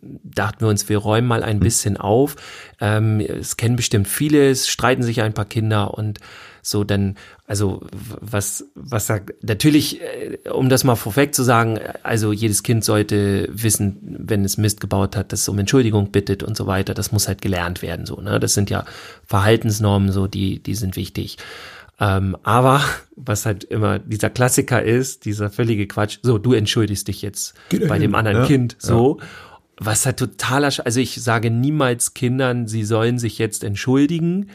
[0.01, 2.35] dachten wir uns, wir räumen mal ein bisschen auf.
[2.79, 6.19] Ähm, es kennen bestimmt viele, es streiten sich ein paar Kinder und
[6.67, 12.31] so dann, also was, was sagt, natürlich, äh, um das mal vorweg zu sagen, also
[12.31, 16.57] jedes Kind sollte wissen, wenn es Mist gebaut hat, dass es um Entschuldigung bittet und
[16.57, 16.93] so weiter.
[16.93, 18.39] Das muss halt gelernt werden, so, ne?
[18.39, 18.85] Das sind ja
[19.25, 21.37] Verhaltensnormen, so, die, die sind wichtig.
[21.99, 22.81] Ähm, aber
[23.15, 27.87] was halt immer dieser Klassiker ist, dieser völlige Quatsch, so, du entschuldigst dich jetzt Geht
[27.87, 29.19] bei hin, dem anderen ja, Kind, so.
[29.77, 34.49] Was halt totaler, also ich sage niemals Kindern, sie sollen sich jetzt entschuldigen.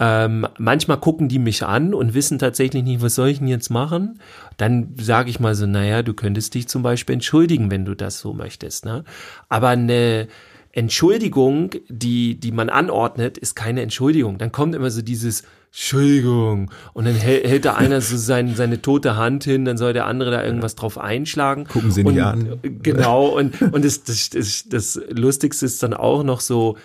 [0.00, 3.70] Ähm, manchmal gucken die mich an und wissen tatsächlich nicht, was soll ich denn jetzt
[3.70, 4.20] machen?
[4.56, 8.20] Dann sage ich mal so, naja, du könntest dich zum Beispiel entschuldigen, wenn du das
[8.20, 8.84] so möchtest.
[8.84, 9.04] Ne?
[9.48, 10.28] Aber eine
[10.72, 14.38] Entschuldigung, die, die man anordnet, ist keine Entschuldigung.
[14.38, 18.80] Dann kommt immer so dieses Entschuldigung und dann hält, hält da einer so sein, seine
[18.80, 21.64] tote Hand hin, dann soll der andere da irgendwas drauf einschlagen.
[21.64, 22.58] Gucken Sie nicht an.
[22.82, 26.76] Genau, und, und das, das, das, das Lustigste ist dann auch noch so,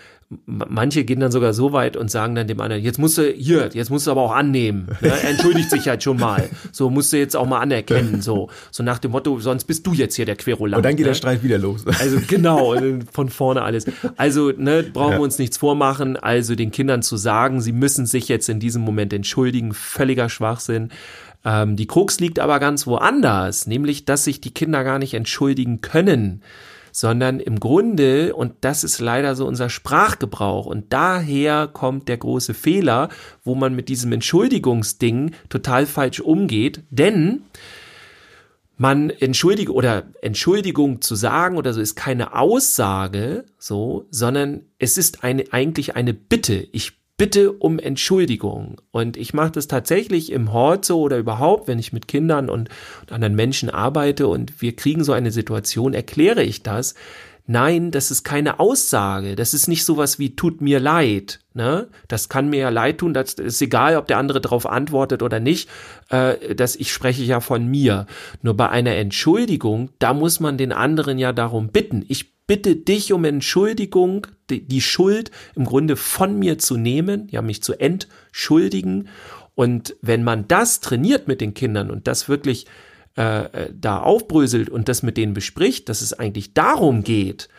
[0.45, 3.69] manche gehen dann sogar so weit und sagen dann dem anderen, jetzt musst du, hier,
[3.73, 4.87] jetzt musst du aber auch annehmen.
[5.01, 5.09] Ne?
[5.09, 6.49] Er entschuldigt sich halt schon mal.
[6.71, 8.21] So musst du jetzt auch mal anerkennen.
[8.23, 10.77] So, so nach dem Motto, sonst bist du jetzt hier der Querulant.
[10.77, 11.09] Und dann geht ne?
[11.11, 11.85] der Streit wieder los.
[11.99, 12.75] Also genau,
[13.11, 13.85] von vorne alles.
[14.15, 15.17] Also ne, brauchen Ja.
[15.17, 16.15] wir uns nichts vormachen.
[16.15, 20.89] Also den Kindern zu sagen, sie müssen sich jetzt in diesem Moment entschuldigen, völliger Schwachsinn.
[21.45, 25.81] Ähm, die Krux liegt aber ganz woanders, nämlich, dass sich die Kinder gar nicht entschuldigen
[25.81, 26.41] können,
[26.93, 32.53] sondern im Grunde, und das ist leider so unser Sprachgebrauch, und daher kommt der große
[32.53, 33.09] Fehler,
[33.43, 37.41] wo man mit diesem Entschuldigungsding total falsch umgeht, denn
[38.77, 45.23] man entschuldige oder Entschuldigung zu sagen oder so ist keine Aussage, so, sondern es ist
[45.23, 46.67] eine, eigentlich eine Bitte.
[46.71, 48.81] Ich bitte um Entschuldigung.
[48.91, 52.67] Und ich mache das tatsächlich im Hort so oder überhaupt, wenn ich mit Kindern und,
[53.09, 56.95] anderen Menschen arbeite und wir kriegen so eine Situation, erkläre ich das.
[57.45, 59.37] Nein, das ist keine Aussage.
[59.37, 61.39] Das ist nicht sowas wie tut mir leid.
[61.53, 61.87] Ne?
[62.09, 63.13] Das kann mir ja leid tun.
[63.13, 65.69] Das ist egal, ob der andere darauf antwortet oder nicht.
[66.09, 68.05] Äh, das ich spreche ja von mir.
[68.41, 72.03] Nur bei einer Entschuldigung, da muss man den anderen ja darum bitten.
[72.09, 77.41] Ich bitte dich um Entschuldigung, die, die Schuld im Grunde von mir zu nehmen, ja
[77.41, 79.07] mich zu entschuldigen.
[79.55, 82.65] Und wenn man das trainiert mit den Kindern und das wirklich
[83.15, 87.49] äh, da aufbröselt und das mit denen bespricht, dass es eigentlich darum geht,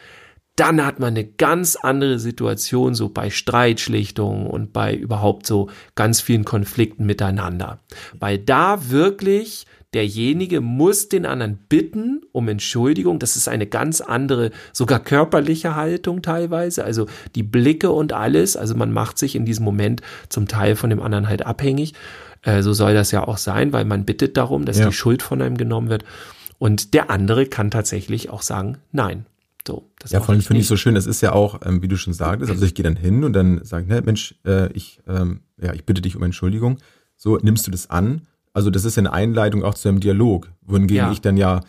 [0.57, 6.21] dann hat man eine ganz andere Situation so bei Streitschlichtungen und bei überhaupt so ganz
[6.21, 7.81] vielen Konflikten miteinander.
[8.19, 13.19] Weil da wirklich derjenige muss den anderen bitten um Entschuldigung.
[13.19, 16.85] Das ist eine ganz andere, sogar körperliche Haltung teilweise.
[16.85, 18.57] Also die Blicke und alles.
[18.57, 21.95] Also man macht sich in diesem Moment zum Teil von dem anderen halt abhängig.
[22.43, 24.87] Äh, so soll das ja auch sein, weil man bittet darum, dass Ja.
[24.87, 26.05] die Schuld von einem genommen wird.
[26.59, 29.27] Und der andere kann tatsächlich auch sagen, nein.
[29.67, 30.69] So, das Ja, vor allem finde ich nicht.
[30.69, 32.97] so schön, das ist ja auch, ähm, wie du schon sagtest, also ich gehe dann
[32.97, 36.77] hin und dann sage, ne, Mensch, äh, ich, ähm, ja, ich bitte dich um Entschuldigung.
[37.17, 38.23] So, nimmst du das an?
[38.55, 41.13] Also das ist eine Einleitung auch zu einem Dialog, wohingegen Ja.
[41.13, 41.61] ich dann ja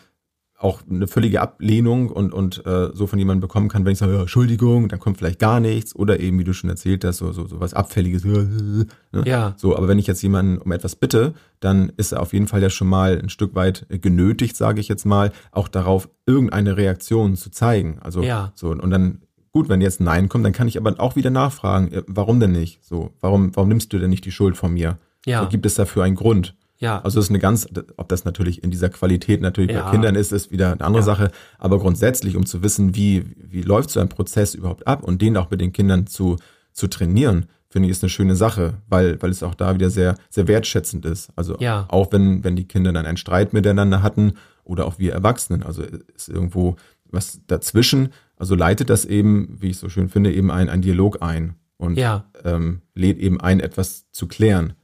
[0.58, 4.14] auch eine völlige Ablehnung und, und äh, so von jemandem bekommen kann, wenn ich sage,
[4.14, 7.30] ja, Entschuldigung, dann kommt vielleicht gar nichts oder eben, wie du schon erzählt hast, so,
[7.32, 8.24] so, so was Abfälliges.
[8.24, 8.86] Ne?
[9.26, 9.54] Ja.
[9.58, 12.62] So, aber wenn ich jetzt jemanden um etwas bitte, dann ist er auf jeden Fall
[12.62, 17.36] ja schon mal ein Stück weit genötigt, sage ich jetzt mal, auch darauf irgendeine Reaktion
[17.36, 17.98] zu zeigen.
[18.00, 18.52] Also Ja.
[18.54, 19.20] so und dann
[19.52, 22.40] gut, wenn jetzt ein Nein kommt, dann kann ich aber auch wieder nachfragen, äh, warum
[22.40, 22.82] denn nicht?
[22.82, 24.96] So, warum warum nimmst du denn nicht die Schuld von mir?
[25.26, 25.42] Ja.
[25.42, 26.54] So, gibt es dafür einen Grund?
[26.78, 27.00] Ja.
[27.02, 29.84] Also das ist eine ganz, ob das natürlich in dieser Qualität natürlich Ja.
[29.84, 31.06] bei Kindern ist, ist wieder eine andere Ja.
[31.06, 31.30] Sache.
[31.58, 35.36] Aber grundsätzlich, um zu wissen, wie, wie läuft so ein Prozess überhaupt ab und den
[35.36, 36.36] auch mit den Kindern zu,
[36.72, 40.16] zu trainieren, finde ich, ist eine schöne Sache, weil, weil es auch da wieder sehr,
[40.30, 41.30] sehr wertschätzend ist.
[41.36, 41.86] Also Ja.
[41.88, 44.34] auch wenn, wenn die Kinder dann einen Streit miteinander hatten
[44.64, 45.82] oder auch wir Erwachsenen, also
[46.14, 46.76] ist irgendwo
[47.10, 51.22] was dazwischen, also leitet das eben, wie ich so schön finde, eben ein, ein Dialog
[51.22, 51.96] ein und
[52.44, 54.74] ähm, lädt eben ein, etwas zu klären.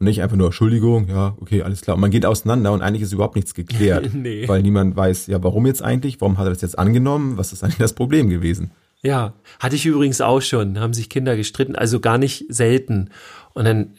[0.00, 1.94] Und nicht einfach nur Entschuldigung, ja, okay, alles klar.
[1.94, 4.10] Und man geht auseinander und eigentlich ist überhaupt nichts geklärt.
[4.14, 4.48] Nee.
[4.48, 6.20] Weil niemand weiß, ja, warum jetzt eigentlich?
[6.22, 7.36] Warum hat er das jetzt angenommen?
[7.36, 8.70] Was ist eigentlich das Problem gewesen?
[9.02, 13.10] Ja, hatte ich übrigens auch schon, haben sich Kinder gestritten, also gar nicht selten.
[13.52, 13.94] Und dann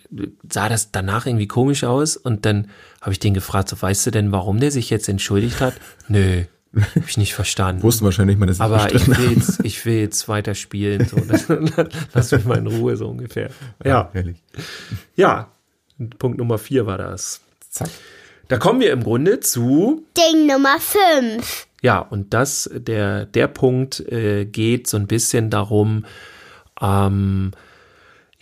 [0.50, 2.68] sah das danach irgendwie komisch aus und dann
[3.00, 5.74] habe ich den gefragt, so weißt du denn, warum der sich jetzt entschuldigt hat?
[6.08, 6.44] Nö,
[6.76, 7.84] hab ich nicht verstanden.
[7.84, 9.34] Wussten wahrscheinlich mal, dass ich Aber ich will habe.
[9.34, 11.48] jetzt, ich will jetzt weiter spielen, so, das,
[12.14, 13.50] lass mich mal in Ruhe, so ungefähr.
[13.84, 14.42] Ja, Herrlich.
[15.16, 15.52] ja,
[16.10, 17.42] Punkt Nummer vier war das.
[17.70, 17.90] Zack.
[18.48, 21.68] Da kommen wir im Grunde zu Ding Nummer 5.
[21.82, 26.06] Ja, und das, der, der Punkt äh, geht so ein bisschen darum,
[26.82, 27.52] ähm,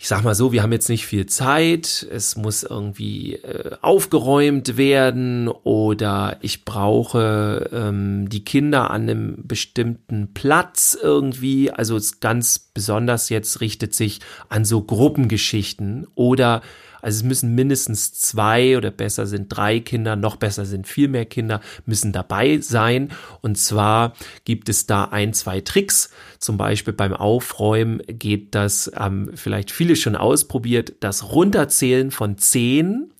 [0.02, 4.78] ich sag mal so, wir haben jetzt nicht viel Zeit, es muss irgendwie äh, aufgeräumt
[4.78, 11.70] werden oder ich brauche ähm, die Kinder an einem bestimmten Platz irgendwie.
[11.70, 16.62] Also es ganz besonders jetzt richtet sich an so Gruppengeschichten oder
[17.02, 21.26] also es müssen mindestens zwei oder besser sind drei Kinder, noch besser sind viel mehr
[21.26, 23.10] Kinder, müssen dabei sein.
[23.40, 26.10] Und zwar gibt es da ein, zwei Tricks.
[26.38, 33.10] Zum Beispiel beim Aufräumen geht das, ähm, vielleicht viele schon ausprobiert, das Runterzählen von zehn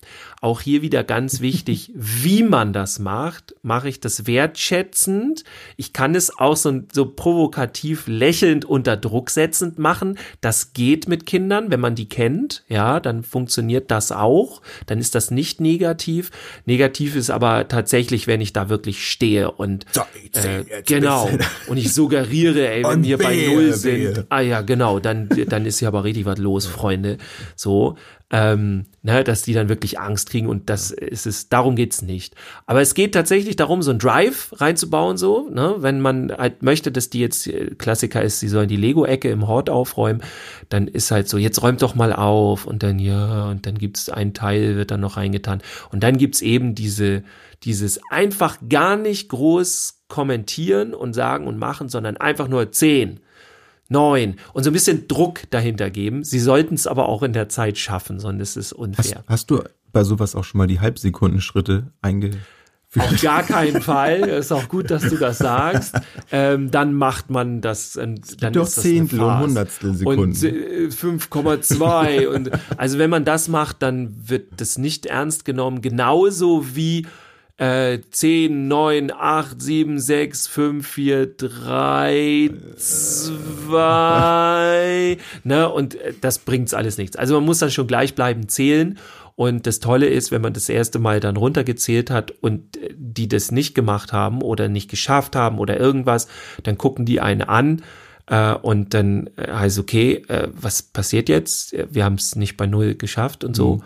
[0.41, 3.53] auch hier wieder ganz wichtig, wie man das macht.
[3.61, 5.43] Mache ich das wertschätzend?
[5.77, 10.17] Ich kann es auch so, so provokativ lächelnd unter Druck setzend machen.
[10.41, 12.63] Das geht mit Kindern, wenn man die kennt.
[12.67, 14.63] Ja, dann funktioniert das auch.
[14.87, 16.31] Dann ist das nicht negativ.
[16.65, 20.01] Negativ ist aber tatsächlich, wenn ich da wirklich stehe und So,
[20.33, 21.29] äh, genau
[21.67, 25.81] und ich suggeriere, ey, wenn wir bei null sind, ah ja, genau, dann dann ist
[25.81, 27.19] ja aber richtig was los, Freunde.
[27.55, 27.95] So,
[28.31, 32.35] ähm, ne, dass die dann wirklich Angst kriegen und das ist es, darum geht's nicht.
[32.65, 36.91] Aber es geht tatsächlich darum, so ein Drive reinzubauen, so, ne, wenn man halt möchte,
[36.93, 40.21] dass die jetzt, äh, Klassiker ist, sie sollen die Lego-Ecke im Hort aufräumen,
[40.69, 44.09] dann ist halt so, jetzt räumt doch mal auf und dann ja, und dann gibt's
[44.09, 45.61] ein Teil, wird dann noch reingetan.
[45.91, 47.23] Und dann gibt's eben diese,
[47.63, 53.19] dieses einfach gar nicht groß kommentieren und sagen und machen, sondern einfach nur zehn
[53.91, 56.23] neun und so ein bisschen Druck dahinter geben.
[56.23, 59.23] Sie sollten es aber auch in der Zeit schaffen, sonst ist es Hast, unfair.
[59.27, 62.39] hast du bei sowas auch schon mal die Halbsekundenschritte eingeführt?
[62.97, 64.19] Auf gar keinen Fall.
[64.27, 65.95] Ist auch gut, dass du das sagst.
[66.31, 67.95] Ähm, dann macht man das.
[67.95, 69.39] äh, Dann doch ist das Zehntel und.
[69.39, 70.21] Hundertstel Sekunden.
[70.23, 72.27] Und äh, 5,2.
[72.27, 75.81] und also wenn man das macht, dann wird das nicht ernst genommen.
[75.81, 77.07] Genauso wie
[77.57, 85.17] äh, 10, 9, 8, 7, 6, 5, 4, 3, 2.
[85.43, 85.69] Ne?
[85.69, 87.15] Und äh, das bringt's alles nichts.
[87.15, 88.97] Also man muss dann schon gleichbleibend zählen.
[89.35, 93.27] Und das Tolle ist, wenn man das erste Mal dann runtergezählt hat und äh, die
[93.27, 96.27] das nicht gemacht haben oder nicht geschafft haben oder irgendwas,
[96.63, 97.83] dann gucken die einen an
[98.27, 101.75] äh, und dann äh, heißt okay, äh, was passiert jetzt?
[101.91, 103.81] Wir haben es nicht bei null geschafft und so.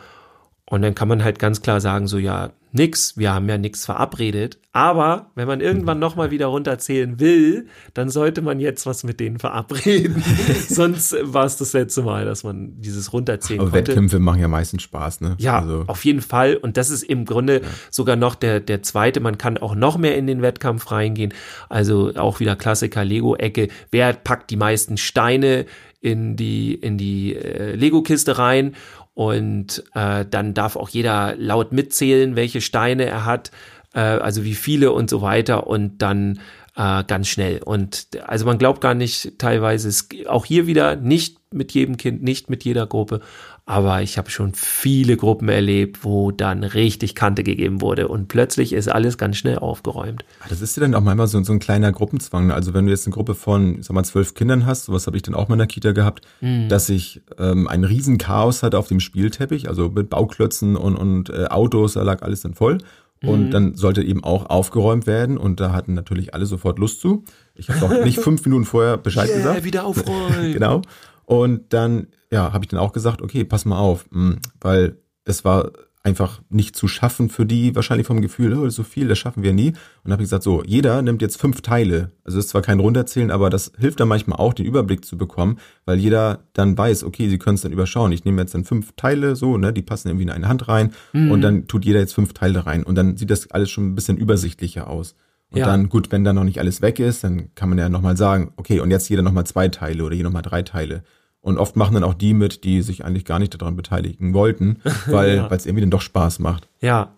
[0.68, 3.86] Und dann kann man halt ganz klar sagen, so ja, nix, wir haben ja nichts
[3.86, 4.60] verabredet.
[4.72, 9.40] Aber wenn man irgendwann nochmal wieder runterzählen will, dann sollte man jetzt was mit denen
[9.40, 10.22] verabreden.
[10.68, 13.92] Sonst war es das letzte Mal, dass man dieses runterzählen Aber konnte.
[13.92, 15.36] Wettkämpfe machen ja meistens Spaß, ne?
[15.40, 16.58] Ja, Also, auf jeden Fall.
[16.58, 19.22] Und das ist im Grunde sogar noch der, der zweite.
[19.22, 21.34] Man kann auch noch mehr in den Wettkampf reingehen.
[21.70, 23.70] Also auch wieder Klassiker Lego-Ecke.
[23.92, 25.66] Wer packt die meisten Steine
[26.02, 28.76] in die, in die äh, Lego-Kiste rein?
[29.16, 33.50] Und äh, dann darf auch jeder laut mitzählen, welche Steine er hat,
[33.94, 35.66] äh, also wie viele und so weiter.
[35.68, 36.40] Und dann
[36.76, 37.64] äh, ganz schnell.
[37.64, 42.22] Und also man glaubt gar nicht teilweise, es, auch hier wieder nicht mit jedem Kind,
[42.22, 43.22] nicht mit jeder Gruppe,
[43.68, 48.74] aber ich habe schon viele Gruppen erlebt, wo dann richtig Kante gegeben wurde und plötzlich
[48.74, 50.24] ist alles ganz schnell aufgeräumt.
[50.48, 52.52] das ist ja dann auch manchmal so, so ein kleiner Gruppenzwang.
[52.52, 55.18] Also wenn du jetzt eine Gruppe von, ich sag mal, zwölf Kindern hast, sowas habe
[55.18, 56.28] ich dann auch mal in der Kita gehabt,
[56.70, 61.30] dass ich ähm, ein riesen Chaos hatte auf dem Spielteppich, also mit Bauklötzen und, und
[61.32, 62.78] äh, Autos, da lag alles dann voll.
[63.24, 67.24] Und dann sollte eben auch aufgeräumt werden und da hatten natürlich alle sofort Lust zu.
[67.56, 69.64] Ich habe auch nicht fünf Minuten vorher Bescheid gesagt.
[69.64, 70.54] wieder aufräumen.
[70.54, 70.84] genau.
[71.26, 75.44] Und dann, ja, habe ich dann auch gesagt, okay, pass mal auf, mh, weil es
[75.44, 75.72] war
[76.06, 79.54] einfach nicht zu schaffen für die, wahrscheinlich vom Gefühl, oh, so viel, das schaffen wir
[79.54, 79.74] nie.
[80.04, 82.12] Und habe ich gesagt, so, jeder nimmt jetzt fünf Teile.
[82.24, 85.18] Also es ist zwar kein Runterzählen, aber das hilft dann manchmal auch, den Überblick zu
[85.18, 88.12] bekommen, weil jeder dann weiß, okay, sie können es dann überschauen.
[88.12, 90.94] Ich nehme jetzt dann fünf Teile, so, ne, die passen irgendwie in eine Hand rein
[91.32, 93.96] und dann tut jeder jetzt fünf Teile rein und dann sieht das alles schon ein
[93.96, 95.16] bisschen übersichtlicher aus.
[95.52, 95.68] Und Ja.
[95.68, 98.52] dann, gut, wenn dann noch nicht alles weg ist, dann kann man ja nochmal sagen,
[98.58, 101.04] okay, und jetzt jeder nochmal zwei Teile oder jeder nochmal drei Teile.
[101.42, 104.80] Und oft machen dann auch die mit, die sich eigentlich gar nicht daran beteiligen wollten,
[105.08, 105.48] weil Ja.
[105.52, 106.68] es irgendwie dann doch Spaß macht.
[106.82, 107.14] Ja.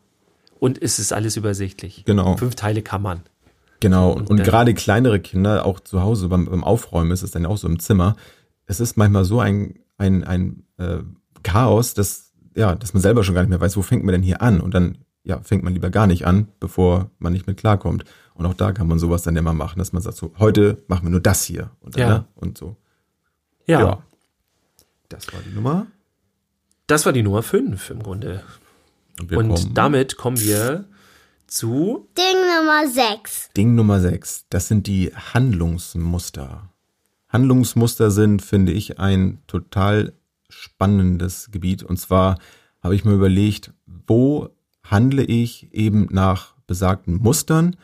[0.60, 2.04] Und es ist alles übersichtlich.
[2.06, 2.36] Genau.
[2.36, 3.22] Fünf Teile kann man.
[3.80, 4.12] Genau.
[4.12, 7.58] Und, und gerade kleinere Kinder, auch zu Hause beim, beim Aufräumen, ist es dann auch
[7.58, 8.16] so im Zimmer.
[8.66, 10.98] Es ist manchmal so ein, ein, ein äh,
[11.44, 14.24] Chaos, dass, ja, dass man selber schon gar nicht mehr weiß, wo fängt man denn
[14.24, 14.60] hier an?
[14.60, 18.06] Und dann ja, fängt man lieber gar nicht an, bevor man nicht mit klarkommt.
[18.34, 21.06] Und auch da kann man sowas dann immer machen, dass man sagt, so, heute machen
[21.06, 21.72] wir nur das hier.
[21.82, 22.18] Und, dann, Ja.
[22.20, 22.26] ne?
[22.36, 22.78] und so.
[23.66, 23.80] Ja.
[23.82, 24.04] Ja.
[25.10, 25.88] Das war die Nummer.
[26.88, 28.44] Das war die Nummer fünf im Grunde.
[29.20, 30.86] Und, Und kommen damit kommen wir
[31.48, 33.50] zu Ding Nummer 6.
[33.56, 34.46] Ding Nummer 6.
[34.50, 36.70] Das sind die Handlungsmuster.
[37.30, 40.14] Handlungsmuster sind, finde ich, ein total
[40.50, 41.84] spannendes Gebiet.
[41.84, 42.38] Und zwar
[42.82, 44.50] habe ich mir überlegt, wo
[44.90, 47.76] handle ich eben nach besagten Mustern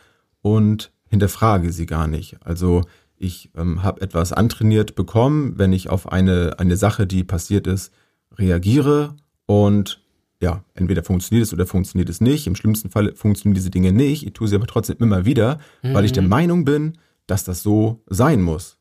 [0.41, 2.37] und hinterfrage sie gar nicht.
[2.43, 2.81] Also
[3.15, 7.93] ich ähm, habe etwas antrainiert bekommen, wenn ich auf eine, eine Sache, die passiert ist,
[8.37, 10.01] reagiere und
[10.41, 12.47] ja, entweder funktioniert es oder funktioniert es nicht.
[12.47, 14.25] Im schlimmsten Fall funktionieren diese Dinge nicht.
[14.25, 15.93] Ich tue sie aber trotzdem immer wieder, mhm.
[15.93, 16.29] weil ich der mhm.
[16.29, 18.77] Meinung bin, dass das so sein muss.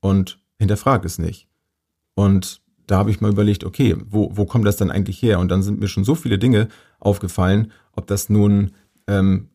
[0.00, 1.46] Und hinterfrage es nicht.
[2.14, 5.38] Und da habe ich mal überlegt, okay, wo, wo kommt das dann eigentlich her?
[5.38, 6.68] Und dann sind mir schon so viele Dinge
[7.00, 8.72] aufgefallen, ob das nun,
[9.06, 9.48] ähm,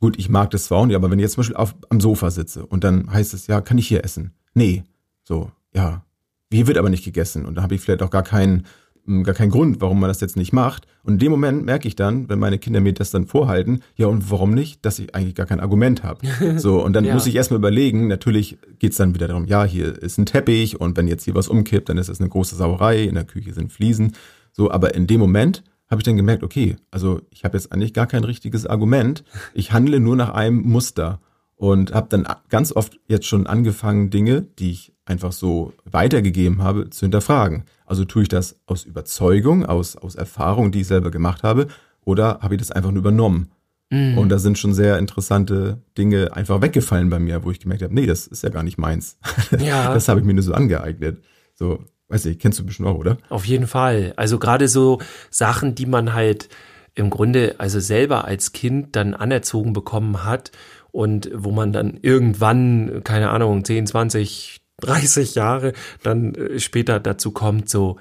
[0.00, 2.00] gut, ich mag das zwar auch nicht, aber wenn ich jetzt zum Beispiel auf, am
[2.00, 4.32] Sofa sitze und dann heißt es, ja, kann ich hier essen?
[4.54, 4.84] Nee.
[5.22, 6.04] So, ja.
[6.52, 7.46] Hier wird aber nicht gegessen.
[7.46, 8.66] Und da habe ich vielleicht auch gar keinen
[9.06, 10.86] gar keinen Grund, warum man das jetzt nicht macht.
[11.02, 14.06] Und in dem Moment merke ich dann, wenn meine Kinder mir das dann vorhalten, ja
[14.06, 16.20] und warum nicht, dass ich eigentlich gar kein Argument habe.
[16.56, 17.14] So, und dann ja.
[17.14, 20.96] muss ich erstmal überlegen, natürlich geht's dann wieder darum, ja, hier ist ein Teppich und
[20.96, 23.72] wenn jetzt hier was umkippt, dann ist es eine große Sauerei, in der Küche sind
[23.72, 24.12] Fliesen.
[24.52, 27.92] So, aber in dem Moment habe ich dann gemerkt, okay, also ich habe jetzt eigentlich
[27.92, 29.24] gar kein richtiges Argument.
[29.52, 31.20] Ich handle nur nach einem Muster
[31.56, 36.90] und habe dann ganz oft jetzt schon angefangen, Dinge, die ich einfach so weitergegeben habe,
[36.90, 37.64] zu hinterfragen.
[37.86, 41.68] Also tue ich das aus Überzeugung, aus, aus Erfahrung, die ich selber gemacht habe,
[42.04, 43.50] oder habe ich das einfach nur übernommen?
[43.90, 44.18] Mhm.
[44.18, 47.94] Und da sind schon sehr interessante Dinge einfach weggefallen bei mir, wo ich gemerkt habe,
[47.94, 49.18] nee, das ist ja gar nicht meins.
[49.58, 49.92] Ja.
[49.94, 51.22] Das habe ich mir nur so angeeignet.
[51.54, 53.18] So, weiß ich, kennst du bestimmt auch, oder?
[53.28, 54.12] Auf jeden Fall.
[54.16, 56.48] Also gerade so Sachen, die man halt
[56.94, 60.52] im Grunde also selber als Kind dann anerzogen bekommen hat
[60.92, 67.30] und wo man dann irgendwann, keine Ahnung, 10, 20, 30 Jahre dann äh, später dazu
[67.30, 67.98] kommt, so,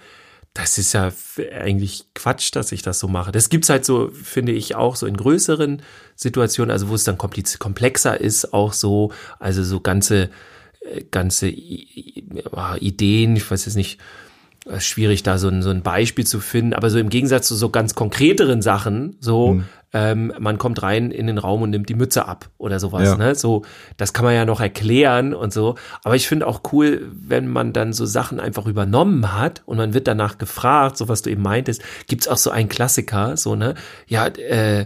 [0.54, 1.12] das ist ja
[1.52, 3.32] eigentlich Quatsch, dass ich das so mache.
[3.32, 5.82] Das gibt's halt so, finde ich, auch so in größeren
[6.16, 10.30] Situationen, also wo es dann komplexer ist, auch so, also so ganze,
[10.82, 14.00] äh, ganze Ideen, ich weiß jetzt nicht,
[14.80, 17.70] schwierig da so ein, so ein Beispiel zu finden, aber so im Gegensatz zu so
[17.70, 19.66] ganz konkreteren Sachen, so mhm.
[19.92, 23.18] ähm, man kommt rein in den Raum und nimmt die Mütze ab oder sowas, ja.
[23.18, 23.36] ne?
[23.36, 23.64] So,
[23.98, 25.76] das kann man ja noch erklären und so.
[26.04, 29.94] Aber ich finde auch cool, wenn man dann so Sachen einfach übernommen hat und man
[29.94, 33.76] wird danach gefragt, so was du eben meintest, gibt's auch so einen Klassiker, so, ne?
[34.08, 34.86] Ja, äh,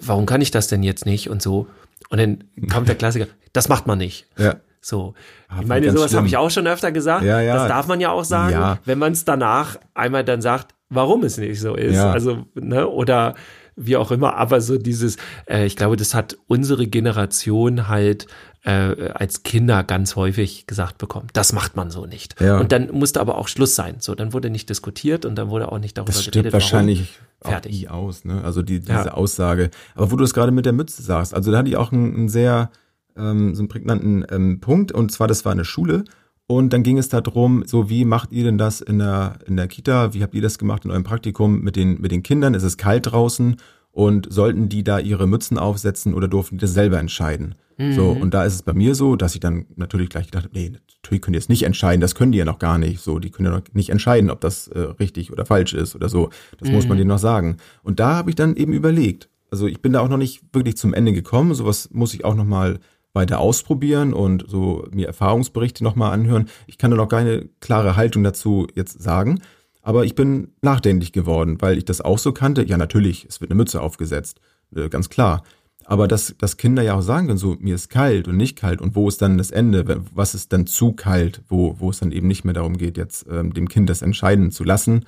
[0.00, 1.68] warum kann ich das denn jetzt nicht und so?
[2.10, 4.26] Und dann kommt der Klassiker, das macht man nicht.
[4.36, 4.56] Ja.
[4.84, 5.14] So.
[5.48, 7.24] Ah, ich meine, sowas habe ich auch schon öfter gesagt.
[7.24, 7.54] Ja, ja.
[7.54, 8.78] Das darf man ja auch sagen, ja.
[8.84, 11.94] wenn man es danach einmal dann sagt, warum es nicht so ist.
[11.94, 12.12] Ja.
[12.12, 13.34] Also, ne, oder
[13.76, 15.16] wie auch immer, aber so dieses,
[15.48, 18.26] äh, ich glaube, das hat unsere Generation halt
[18.62, 21.28] äh, als Kinder ganz häufig gesagt bekommen.
[21.32, 22.38] Das macht man so nicht.
[22.40, 22.58] Ja.
[22.58, 23.96] Und dann musste aber auch Schluss sein.
[24.00, 26.52] So, dann wurde nicht diskutiert und dann wurde auch nicht darüber das geredet.
[26.52, 28.42] Wahrscheinlich fertig aus, ne?
[28.44, 29.12] Also die, diese ja.
[29.12, 29.70] Aussage.
[29.94, 32.14] Aber wo du es gerade mit der Mütze sagst, also da hatte ich auch einen,
[32.14, 32.70] einen sehr
[33.16, 34.92] ähm, so einen prägnanten ähm, Punkt.
[34.92, 36.04] Und zwar, das war eine Schule.
[36.46, 39.66] Und dann ging es darum, so wie macht ihr denn das in der, in der
[39.66, 40.12] Kita?
[40.12, 42.54] Wie habt ihr das gemacht in eurem Praktikum mit den, mit den Kindern?
[42.54, 43.56] Es ist kalt draußen
[43.92, 47.54] und sollten die da ihre Mützen aufsetzen oder durften die das selber entscheiden?
[47.78, 47.92] Mhm.
[47.94, 50.54] So, und da ist es bei mir so, dass ich dann natürlich gleich gedacht habe,
[50.54, 53.00] nee, natürlich können die jetzt nicht entscheiden, das können die ja noch gar nicht.
[53.00, 56.08] So, die können ja noch nicht entscheiden, ob das äh, richtig oder falsch ist oder
[56.08, 56.28] so.
[56.58, 56.74] Das mhm.
[56.74, 57.00] muss man mhm.
[57.00, 57.56] denen noch sagen.
[57.82, 60.76] Und da habe ich dann eben überlegt, also ich bin da auch noch nicht wirklich
[60.76, 62.80] zum Ende gekommen, sowas muss ich auch noch mal
[63.14, 66.48] weiter ausprobieren und so mir Erfahrungsberichte nochmal anhören.
[66.66, 69.40] Ich kann da noch keine klare Haltung dazu jetzt sagen,
[69.82, 72.64] aber ich bin nachdenklich geworden, weil ich das auch so kannte.
[72.64, 74.40] Ja, natürlich, es wird eine Mütze aufgesetzt,
[74.74, 75.42] äh, ganz klar.
[75.86, 78.80] Aber dass, dass Kinder ja auch sagen können, so mir ist kalt und nicht kalt
[78.80, 82.10] und wo ist dann das Ende, was ist dann zu kalt, wo, wo es dann
[82.10, 85.04] eben nicht mehr darum geht, jetzt ähm, dem Kind das entscheiden zu lassen,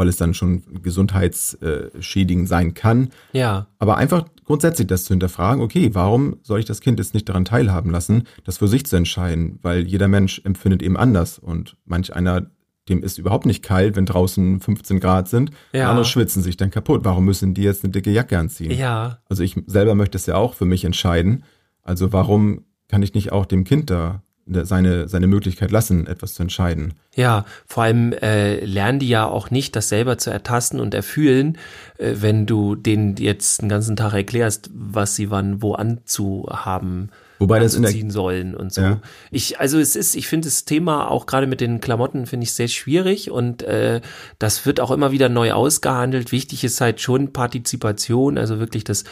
[0.00, 3.10] weil es dann schon gesundheitsschädigend sein kann.
[3.34, 3.66] Ja.
[3.78, 7.44] Aber einfach grundsätzlich das zu hinterfragen, okay, warum soll ich das Kind jetzt nicht daran
[7.44, 9.58] teilhaben lassen, das für sich zu entscheiden?
[9.60, 12.46] Weil jeder Mensch empfindet eben anders und manch einer,
[12.88, 15.50] dem ist überhaupt nicht kalt, wenn draußen 15 Grad sind.
[15.74, 15.90] Ja.
[15.90, 17.04] Andere schwitzen sich dann kaputt.
[17.04, 18.70] Warum müssen die jetzt eine dicke Jacke anziehen?
[18.70, 19.18] Ja.
[19.28, 21.44] Also ich selber möchte es ja auch für mich entscheiden.
[21.82, 26.42] Also warum kann ich nicht auch dem Kind da seine, seine Möglichkeit lassen, etwas zu
[26.42, 26.94] entscheiden.
[27.14, 31.58] Ja, vor allem äh, lernen die ja auch nicht, das selber zu ertasten und erfühlen,
[31.98, 37.58] äh, wenn du denen jetzt den ganzen Tag erklärst, was sie wann wo anzuhaben Wobei
[37.58, 38.82] das in der sollen und so.
[38.82, 39.00] Ja.
[39.30, 42.52] Ich also es ist, ich finde das Thema auch gerade mit den Klamotten finde ich
[42.52, 44.02] sehr schwierig und äh,
[44.38, 46.32] das wird auch immer wieder neu ausgehandelt.
[46.32, 49.04] Wichtig ist halt schon Partizipation, also wirklich das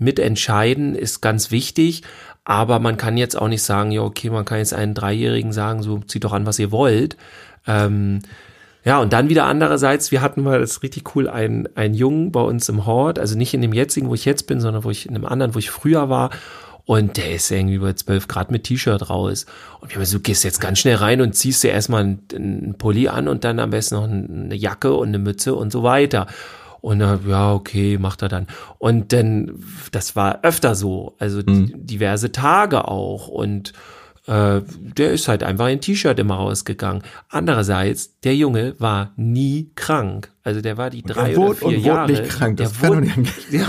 [0.00, 2.02] Mitentscheiden ist ganz wichtig.
[2.48, 5.82] Aber man kann jetzt auch nicht sagen, ja, okay, man kann jetzt einen Dreijährigen sagen,
[5.82, 7.16] so zieht doch an, was ihr wollt.
[7.66, 8.20] Ähm,
[8.84, 12.30] ja, und dann wieder andererseits, wir hatten mal, das ist richtig cool, einen, einen Jungen
[12.30, 14.90] bei uns im Hort, also nicht in dem jetzigen, wo ich jetzt bin, sondern wo
[14.90, 16.30] ich in einem anderen, wo ich früher war.
[16.84, 19.46] Und der ist irgendwie über 12 Grad mit T-Shirt raus.
[19.80, 22.74] Und wir haben so, gehst jetzt ganz schnell rein und ziehst dir erstmal einen, einen
[22.78, 26.28] Pulli an und dann am besten noch eine Jacke und eine Mütze und so weiter.
[26.80, 28.46] Und dann, ja, okay, macht er dann.
[28.78, 29.62] Und dann,
[29.92, 31.72] das war öfter so, also mhm.
[31.74, 33.28] diverse Tage auch.
[33.28, 33.72] Und
[34.26, 37.02] äh, der ist halt einfach in T-Shirt immer rausgegangen.
[37.28, 40.32] Andererseits, der Junge war nie krank.
[40.42, 42.08] Also der war die drei er oder wurde vier und Jahre.
[42.08, 42.56] wurde nicht krank.
[42.56, 43.66] Das der kann wurde, nicht ja,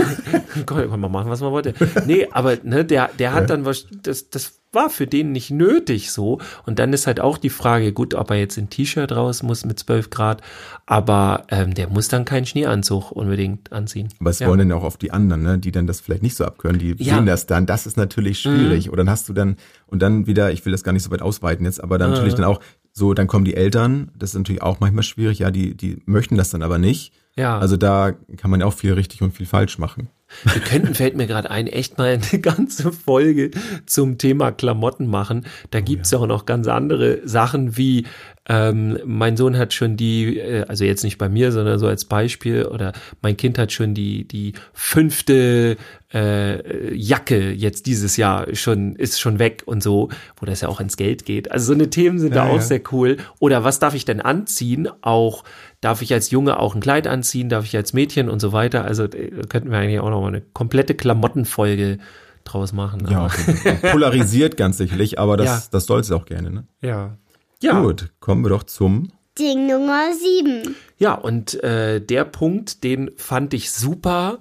[0.66, 1.74] konnte man machen, was man wollte.
[2.06, 6.12] Nee, aber ne, der, der hat dann was, das, das war für den nicht nötig
[6.12, 6.40] so.
[6.66, 9.64] Und dann ist halt auch die Frage, gut, ob er jetzt in T-Shirt raus muss
[9.64, 10.42] mit 12 Grad,
[10.86, 14.08] aber ähm, der muss dann keinen Schneeanzug unbedingt anziehen.
[14.20, 14.48] Aber es ja.
[14.48, 16.78] wollen dann ja auch oft die anderen, ne, die dann das vielleicht nicht so abkönnen,
[16.78, 17.16] die Ja.
[17.16, 17.66] sehen das dann.
[17.66, 18.90] Das ist natürlich schwierig.
[18.90, 19.56] Und dann hast du dann,
[19.86, 22.34] und dann wieder, ich will das gar nicht so weit ausweiten jetzt, aber dann natürlich
[22.34, 22.60] dann auch,
[22.92, 26.36] so, dann kommen die Eltern, das ist natürlich auch manchmal schwierig, ja, die, die möchten
[26.36, 27.12] das dann aber nicht.
[27.36, 27.58] Ja.
[27.58, 30.08] Also da kann man ja auch viel richtig und viel falsch machen.
[30.44, 33.50] Wir könnten, fällt mir gerade ein, echt mal eine ganze Folge
[33.86, 35.46] zum Thema Klamotten machen.
[35.70, 36.18] Da gibt's ja.
[36.18, 38.06] auch noch ganz andere Sachen wie,
[38.48, 42.06] ähm, mein Sohn hat schon die, äh, also jetzt nicht bei mir, sondern so als
[42.06, 45.76] Beispiel, oder mein Kind hat schon die, die fünfte
[46.14, 50.08] äh, Jacke jetzt dieses Jahr schon, ist schon weg und so,
[50.38, 51.52] wo das ja auch ins Geld geht.
[51.52, 52.62] Also so eine Themen sind da Ja, auch ja.
[52.62, 53.18] sehr cool.
[53.38, 54.88] Oder was darf ich denn anziehen?
[55.02, 55.44] Auch
[55.80, 57.48] darf ich als Junge auch ein Kleid anziehen?
[57.48, 58.84] Darf ich als Mädchen und so weiter?
[58.84, 61.98] Also äh, könnten wir eigentlich auch noch mal eine komplette Klamottenfolge
[62.44, 63.06] draus machen.
[63.10, 63.74] Ja, Fall.
[63.92, 65.62] polarisiert ganz sicherlich, aber das, Ja.
[65.70, 66.64] das soll es auch gerne, ne?
[66.80, 67.16] ja.
[67.60, 67.80] Ja.
[67.82, 69.08] Gut, kommen wir doch zum.
[69.36, 70.76] Ding Nummer 7.
[70.98, 74.38] Ja, und äh, der Punkt, den fand ich super.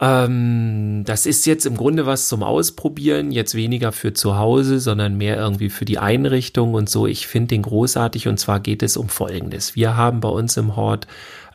[0.00, 5.16] Ähm, das ist jetzt im Grunde was zum Ausprobieren, jetzt weniger für zu Hause, sondern
[5.16, 7.06] mehr irgendwie für die Einrichtung und so.
[7.06, 9.76] Ich finde den großartig und zwar geht es um Folgendes.
[9.76, 11.06] Wir haben bei uns im Hort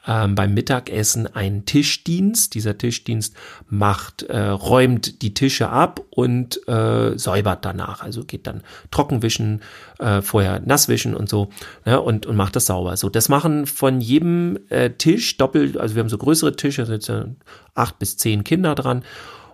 [0.10, 2.55] ähm, beim Mittagessen einen Tischdienst.
[2.55, 3.36] Dieser Tischdienst
[3.70, 8.01] macht, äh, räumt die Tische ab und äh, säubert danach.
[8.01, 9.62] Also geht dann trockenwischen,
[9.99, 11.49] äh, vorher nasswischen und so
[11.86, 12.97] ne, und, und macht das sauber.
[12.97, 16.99] So, das machen von jedem äh, Tisch doppelt, also wir haben so größere Tische, da
[16.99, 17.38] sind
[17.76, 19.03] acht bis zehn Kinder dran.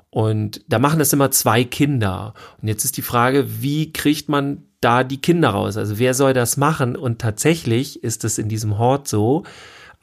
[0.10, 2.34] Und da machen das immer zwei Kinder.
[2.62, 5.76] Und jetzt ist die Frage, wie kriegt man da die Kinder raus?
[5.76, 6.96] Also wer soll das machen?
[6.96, 9.44] Und tatsächlich ist es in diesem Hort so,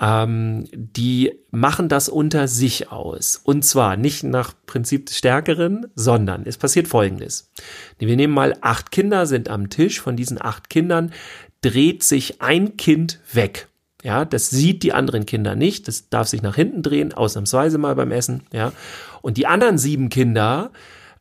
[0.03, 3.41] ähm, die machen das unter sich aus.
[3.43, 7.51] Und zwar nicht nach Prinzip des Stärkeren, sondern es passiert Folgendes.
[7.99, 10.01] Wir nehmen mal acht Kinder sind am Tisch.
[10.01, 11.13] Von diesen acht Kindern
[11.61, 13.69] dreht sich ein Kind weg.
[14.03, 15.87] Ja, das sieht die anderen Kinder nicht.
[15.87, 18.43] Das darf sich nach hinten drehen, ausnahmsweise mal beim Essen.
[18.53, 18.73] Ja,
[19.21, 20.73] und die anderen sieben Kinder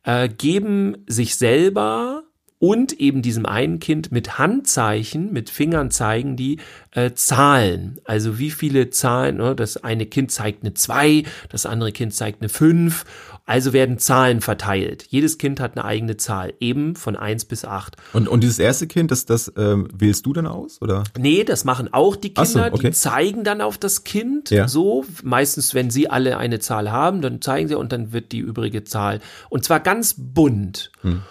[0.02, 2.21] äh, geben sich selber
[2.62, 6.60] und eben diesem einen Kind mit Handzeichen, mit Fingern zeigen die
[6.92, 7.98] äh, Zahlen.
[8.04, 9.56] Also wie viele Zahlen, ne?
[9.56, 13.04] das eine Kind zeigt eine 2, das andere Kind zeigt eine 5.
[13.46, 15.06] Also werden Zahlen verteilt.
[15.08, 17.96] Jedes Kind hat eine eigene Zahl, eben von 1 bis 8.
[18.12, 21.02] Und, und dieses erste Kind, das, das ähm, wählst du dann aus, oder?
[21.18, 22.74] Nee, das machen auch die Ach so, Kinder.
[22.74, 22.90] okay.
[22.90, 24.68] Die zeigen dann auf das Kind Ja.
[24.68, 25.04] so.
[25.24, 28.84] Meistens, wenn sie alle eine Zahl haben, dann zeigen sie und dann wird die übrige
[28.84, 29.18] Zahl.
[29.50, 30.92] Und zwar ganz bunt.
[31.00, 31.22] Hm.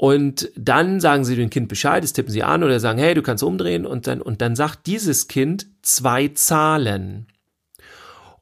[0.00, 3.22] Und dann sagen sie dem Kind Bescheid, das tippen sie an oder sagen, hey, du
[3.22, 7.26] kannst umdrehen und dann, und dann sagt dieses Kind zwei Zahlen.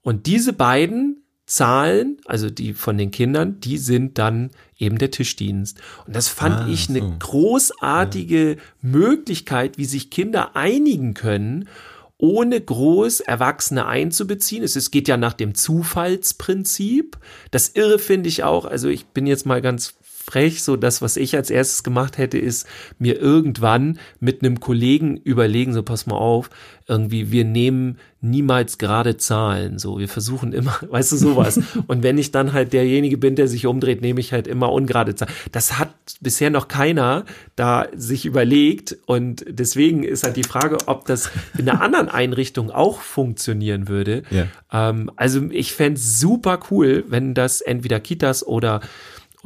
[0.02, 5.80] Und diese beiden Zahlen, also die von den Kindern, die sind dann eben der Tischdienst.
[6.06, 7.14] Und das fand Ah, ich eine so.
[7.20, 11.70] großartige Möglichkeit, wie sich Kinder einigen können,
[12.18, 14.62] ohne groß Erwachsene einzubeziehen.
[14.62, 17.16] Es geht ja nach dem Zufallsprinzip.
[17.50, 19.94] Das Irre finde ich auch, also ich bin jetzt mal ganz
[20.28, 22.66] frech, so das, was ich als erstes gemacht hätte, ist
[22.98, 26.50] mir irgendwann mit einem Kollegen überlegen, so pass mal auf,
[26.88, 31.60] irgendwie, wir nehmen niemals gerade Zahlen, so, wir versuchen immer, weißt du, sowas.
[31.86, 35.14] Und wenn ich dann halt derjenige bin, der sich umdreht, nehme ich halt immer ungerade
[35.14, 35.32] Zahlen.
[35.52, 37.24] Das hat bisher noch keiner
[37.54, 42.70] da sich überlegt und deswegen ist halt die Frage, ob das in einer anderen Einrichtung
[42.70, 44.22] auch funktionieren würde.
[44.30, 44.46] Ja.
[44.72, 48.80] Ähm, also ich fänd's super cool, wenn das entweder Kitas oder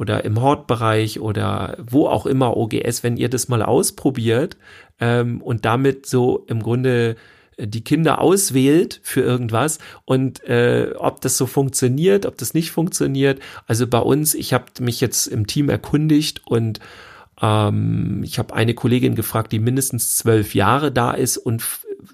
[0.01, 4.57] oder im Hortbereich oder wo auch immer OGS, wenn ihr das mal ausprobiert
[4.99, 7.17] ähm, und damit so im Grunde
[7.57, 12.71] äh, die Kinder auswählt für irgendwas und äh, ob das so funktioniert, ob das nicht
[12.71, 13.39] funktioniert.
[13.67, 16.79] Also bei uns, ich habe mich jetzt im Team erkundigt und
[17.39, 21.61] ähm, ich habe eine Kollegin gefragt, die mindestens zwölf Jahre da ist und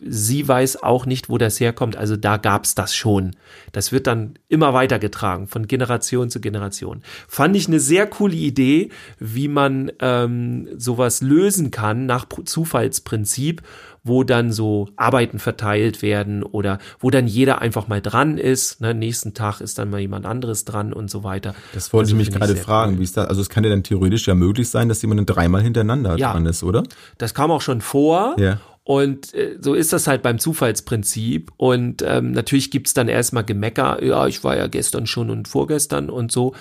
[0.06, 1.96] sie weiß auch nicht, wo das herkommt.
[1.98, 3.36] Also da gab's das schon.
[3.72, 7.02] Das wird dann immer weitergetragen von Generation zu Generation.
[7.28, 8.90] Fand ich eine sehr coole Idee,
[9.20, 13.62] wie man ähm, sowas lösen kann nach Pr- Zufallsprinzip,
[14.04, 18.80] wo dann so Arbeiten verteilt werden oder wo dann jeder einfach mal dran ist.
[18.80, 18.94] Ne?
[18.94, 21.54] Nächsten Tag ist dann mal jemand anderes dran und so weiter.
[21.74, 23.00] Das wollte Also ich mich gerade fragen, cool.
[23.00, 23.28] wie ist das?
[23.28, 26.32] Also es kann ja dann theoretisch ja möglich sein, dass jemand dann dreimal hintereinander Ja.
[26.32, 26.84] dran ist, oder?
[27.18, 28.36] Das kam auch schon vor.
[28.40, 28.60] Ja.
[28.88, 31.52] Und äh, so ist das halt beim Zufallsprinzip.
[31.58, 36.10] Und ähm, natürlich gibt's dann erstmal Gemecker, ja, ich war ja gestern schon und vorgestern
[36.10, 36.56] und so.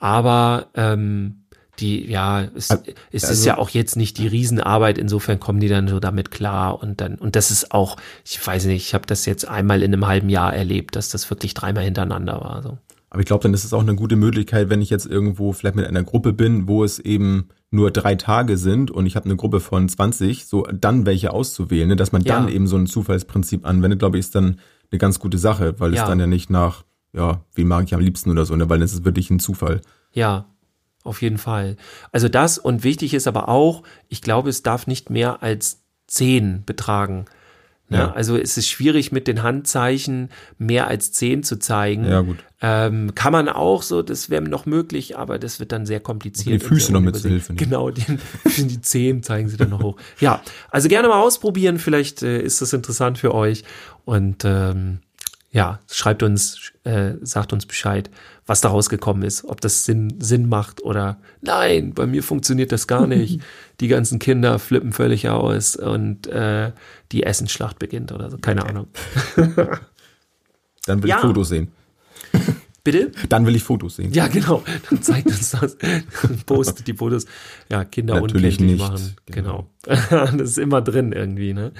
[0.00, 1.44] Aber ähm,
[1.78, 2.82] die, ja, es, Also-
[3.12, 6.82] es ist ja auch jetzt nicht die Riesenarbeit, insofern kommen die dann so damit klar
[6.82, 9.92] und dann, und das ist auch, ich weiß nicht, ich habe das jetzt einmal in
[9.92, 12.60] einem halben Jahr erlebt, dass das wirklich dreimal hintereinander war.
[12.64, 12.78] So.
[13.10, 15.76] Aber ich glaube, dann ist es auch eine gute Möglichkeit, wenn ich jetzt irgendwo vielleicht
[15.76, 19.36] mit einer Gruppe bin, wo es eben nur drei Tage sind und ich habe eine
[19.36, 21.96] Gruppe von 20, so dann welche auszuwählen, ne?
[21.96, 22.34] dass man Ja.
[22.38, 24.60] dann eben so ein Zufallsprinzip anwendet, glaube ich, ist dann
[24.90, 26.02] eine ganz gute Sache, weil Ja.
[26.02, 28.68] es dann ja nicht nach, ja, wie mag ich am liebsten oder so, ne?
[28.68, 29.80] weil es ist wirklich ein Zufall.
[30.12, 30.46] Ja,
[31.02, 31.76] auf jeden Fall.
[32.12, 36.62] Also das und wichtig ist aber auch, ich glaube, es darf nicht mehr als zehn
[36.66, 37.24] betragen.
[37.92, 37.98] Ne?
[37.98, 38.12] Ja.
[38.12, 42.06] Also es ist schwierig mit den Handzeichen mehr als zehn zu zeigen.
[42.06, 42.38] Ja, gut.
[42.60, 46.62] Ähm, kann man auch so, das wäre noch möglich, aber das wird dann sehr kompliziert.
[46.62, 47.64] Die Füße noch mit zur Hilfe nehmen.
[47.70, 48.04] Genau, die,
[48.56, 49.96] die Zehen zeigen sie dann noch hoch.
[50.20, 53.64] Ja, also gerne mal ausprobieren, vielleicht äh, ist das interessant für euch
[54.04, 55.00] und ähm,
[55.54, 58.10] ja, schreibt uns, äh, sagt uns Bescheid,
[58.46, 62.86] was da rausgekommen ist, ob das Sinn, Sinn macht oder nein, bei mir funktioniert das
[62.86, 63.40] gar nicht.
[63.80, 66.72] Die ganzen Kinder flippen völlig aus und äh,
[67.12, 68.88] die Essensschlacht beginnt oder so, keine Ahnung.
[70.86, 71.16] Dann will Ja.
[71.16, 71.68] ich Fotos sehen.
[72.84, 73.12] Bitte?
[73.28, 74.12] Dann will ich Fotos sehen.
[74.12, 74.64] Ja, genau.
[74.90, 75.76] Dann zeigt uns das.
[76.46, 77.26] Postet die Fotos.
[77.70, 78.90] Ja, Kinder Natürlich unkenntlich nicht.
[78.90, 79.16] machen.
[79.26, 79.68] Genau.
[79.86, 81.70] das ist immer drin irgendwie, ne?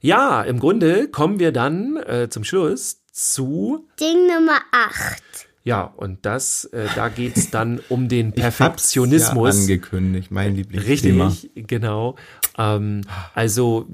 [0.00, 5.22] Ja, im Grunde kommen wir dann äh, zum Schluss zu, Ding Nummer 8.
[5.62, 9.56] ja, und das, äh, da geht's dann um den Perfektionismus.
[9.56, 11.28] Ja angekündigt, mein Lieblingsthema.
[11.28, 12.16] Richtig, genau.
[12.56, 13.02] Ähm,
[13.34, 13.88] also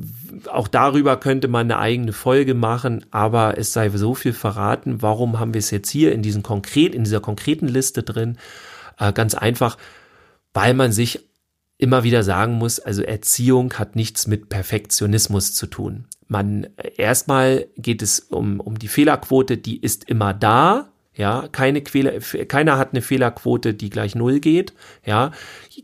[0.48, 5.02] auch darüber könnte man eine eigene Folge machen, aber es sei so viel verraten.
[5.02, 8.38] Warum haben wir es jetzt hier in diesem konkret, in dieser konkreten Liste drin?
[8.98, 9.76] Äh, ganz einfach,
[10.54, 11.26] weil man sich
[11.78, 16.06] immer wieder sagen muss, also Erziehung hat nichts mit Perfektionismus zu tun.
[16.28, 20.88] Man erstmal geht es um, um die Fehlerquote, die ist immer da.
[21.14, 24.74] Ja, keine Fehler, keiner hat eine Fehlerquote, die gleich null geht.
[25.04, 25.32] Ja,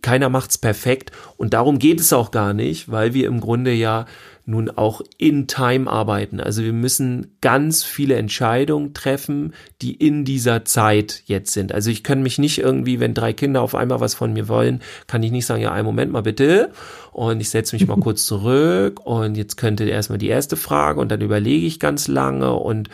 [0.03, 4.05] keiner macht's perfekt und darum geht es auch gar nicht, weil wir im Grunde ja
[4.45, 6.41] nun auch in Time arbeiten.
[6.41, 11.73] Also wir müssen ganz viele Entscheidungen treffen, die in dieser Zeit jetzt sind.
[11.73, 14.81] Also ich kann mich nicht irgendwie, wenn drei Kinder auf einmal was von mir wollen,
[15.07, 16.71] kann ich nicht sagen, ja, einen Moment mal bitte.
[17.13, 21.11] Und ich setze mich mal kurz zurück und jetzt könnte erstmal die erste Frage und
[21.11, 22.89] dann überlege ich ganz lange und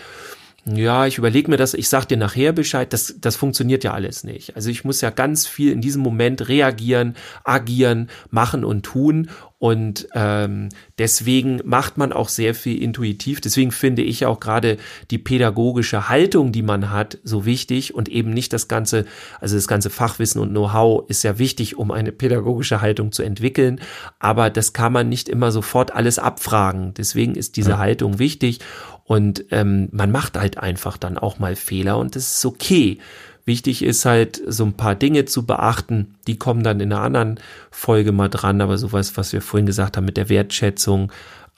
[0.65, 4.25] ja, ich überlege mir das, ich sag dir nachher Bescheid, das, das funktioniert ja alles
[4.25, 4.55] nicht.
[4.55, 9.31] Also ich muss ja ganz viel in diesem Moment reagieren, agieren, machen und tun.
[9.61, 13.41] Und ähm, deswegen macht man auch sehr viel intuitiv.
[13.41, 14.77] Deswegen finde ich auch gerade
[15.11, 19.05] die pädagogische Haltung, die man hat, so wichtig und eben nicht das ganze,
[19.41, 23.81] also das ganze Fachwissen und Know-how ist ja wichtig, um eine pädagogische Haltung zu entwickeln.
[24.21, 26.95] Aber das kann man nicht immer sofort alles abfragen.
[26.95, 28.61] Deswegen ist diese Haltung wichtig.
[29.09, 32.99] Und ähm, man macht halt einfach dann auch mal Fehler und das ist okay.
[33.47, 36.17] Wichtig ist halt, so ein paar Dinge zu beachten.
[36.27, 37.41] Die kommen dann in einer anderen
[37.71, 41.11] Folge mal dran, aber sowas, was wir vorhin gesagt haben mit der Wertschätzung,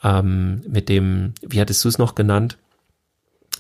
[0.05, 2.57] ähm, mit dem, wie hattest du es noch genannt?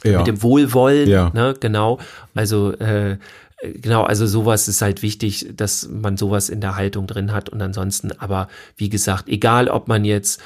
[0.04, 0.18] Ja.
[0.18, 1.30] Mit dem Wohlwollen, Ja.
[1.34, 1.98] ne, genau.
[2.36, 3.18] Also äh,
[3.60, 7.60] genau, also sowas ist halt wichtig, dass man sowas in der Haltung drin hat und
[7.60, 10.40] ansonsten, aber wie gesagt, egal ob man jetzt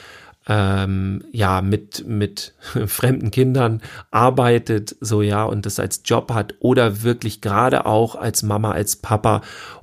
[0.47, 2.55] ähm, ja mit mit
[2.87, 8.43] fremden Kindern arbeitet, so ja und das als Job hat oder wirklich gerade auch als
[8.43, 9.43] Mama, als Papa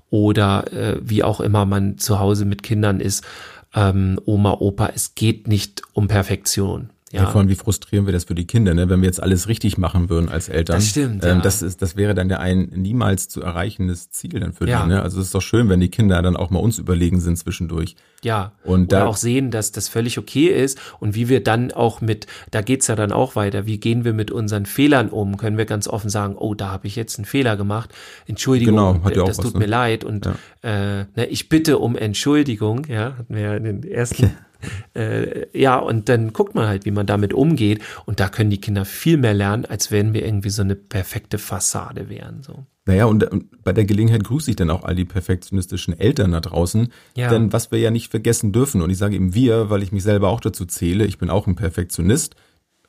[0.10, 3.26] oder äh, wie auch immer man zu Hause mit Kindern ist,
[3.74, 6.90] ähm, Oma, Opa, es geht nicht um Perfektion.
[7.12, 7.24] Ja.
[7.24, 8.90] Ja, vor allem, wie frustrieren wir das für die Kinder, ne?
[8.90, 10.78] wenn wir jetzt alles richtig machen würden als Eltern.
[10.78, 11.42] Das stimmt, Ähm, ja.
[11.42, 14.84] das, ist, das wäre dann ja ein niemals zu erreichendes Ziel dann für Ja.
[14.84, 14.90] die.
[14.90, 15.02] Ne?
[15.02, 17.96] Also es ist doch schön, wenn die Kinder dann auch mal uns überlegen sind zwischendurch.
[18.24, 21.72] Ja, Und oder da- auch sehen, dass das völlig okay ist und wie wir dann
[21.72, 25.38] auch mit, da geht's ja dann auch weiter, wie gehen wir mit unseren Fehlern um?
[25.38, 27.90] Können wir ganz offen sagen, oh, da habe ich jetzt einen Fehler gemacht,
[28.28, 29.60] Entschuldigung, Genau, hat ja auch das was, tut ne?
[29.62, 30.28] mir leid und
[30.62, 34.32] äh, ne, ich bitte um Entschuldigung, ja, hatten wir ja in den ersten,
[34.94, 38.62] äh, ja, und dann guckt man halt, wie man damit umgeht und da können die
[38.62, 42.66] Kinder viel mehr lernen, als wenn wir irgendwie so eine perfekte Fassade wären, so.
[42.86, 43.30] Naja, und,
[43.64, 46.92] bei der Gelegenheit grüße ich dann auch all die perfektionistischen Eltern da draußen.
[47.16, 47.30] Ja.
[47.30, 50.02] Denn was wir ja nicht vergessen dürfen, und ich sage eben wir, weil ich mich
[50.02, 52.36] selber auch dazu zähle, ich bin auch ein Perfektionist,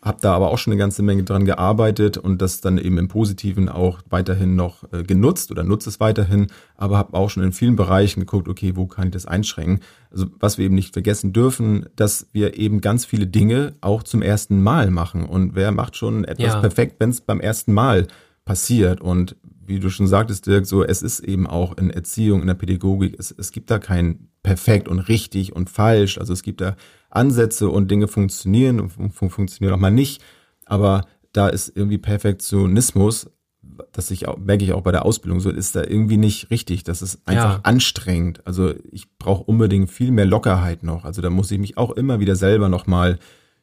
[0.02, 3.06] habe da aber auch schon eine ganze Menge dran gearbeitet und das dann eben im
[3.06, 7.52] Positiven auch weiterhin noch äh, genutzt oder nutze es weiterhin, aber habe auch schon in
[7.52, 9.80] vielen Bereichen geguckt, okay, wo kann ich das einschränken?
[10.10, 14.22] Also was wir eben nicht vergessen dürfen, dass wir eben ganz viele Dinge auch zum
[14.22, 15.24] ersten Mal machen.
[15.24, 16.60] Und wer macht schon etwas Ja.
[16.60, 18.08] perfekt, wenn es beim ersten Mal
[18.44, 19.00] passiert?
[19.00, 19.36] Und
[19.72, 23.16] wie du schon sagtest, Dirk, so es ist eben auch in Erziehung, in der Pädagogik,
[23.18, 26.18] es, es gibt da kein perfekt und richtig und falsch.
[26.18, 26.76] Also es gibt da
[27.10, 30.22] Ansätze und Dinge funktionieren und fun fun- funktionieren auch mal nicht.
[30.66, 31.02] Aber
[31.32, 33.30] da ist irgendwie Perfektionismus
[33.92, 36.82] dass ich auch, merke ich auch bei der Ausbildung, so ist da irgendwie nicht richtig.
[36.82, 37.60] Das ist einfach Ja.
[37.62, 38.44] anstrengend.
[38.46, 41.04] Also ich brauche unbedingt viel mehr Lockerheit noch.
[41.04, 43.18] Also da muss ich mich auch immer wieder selber nochmal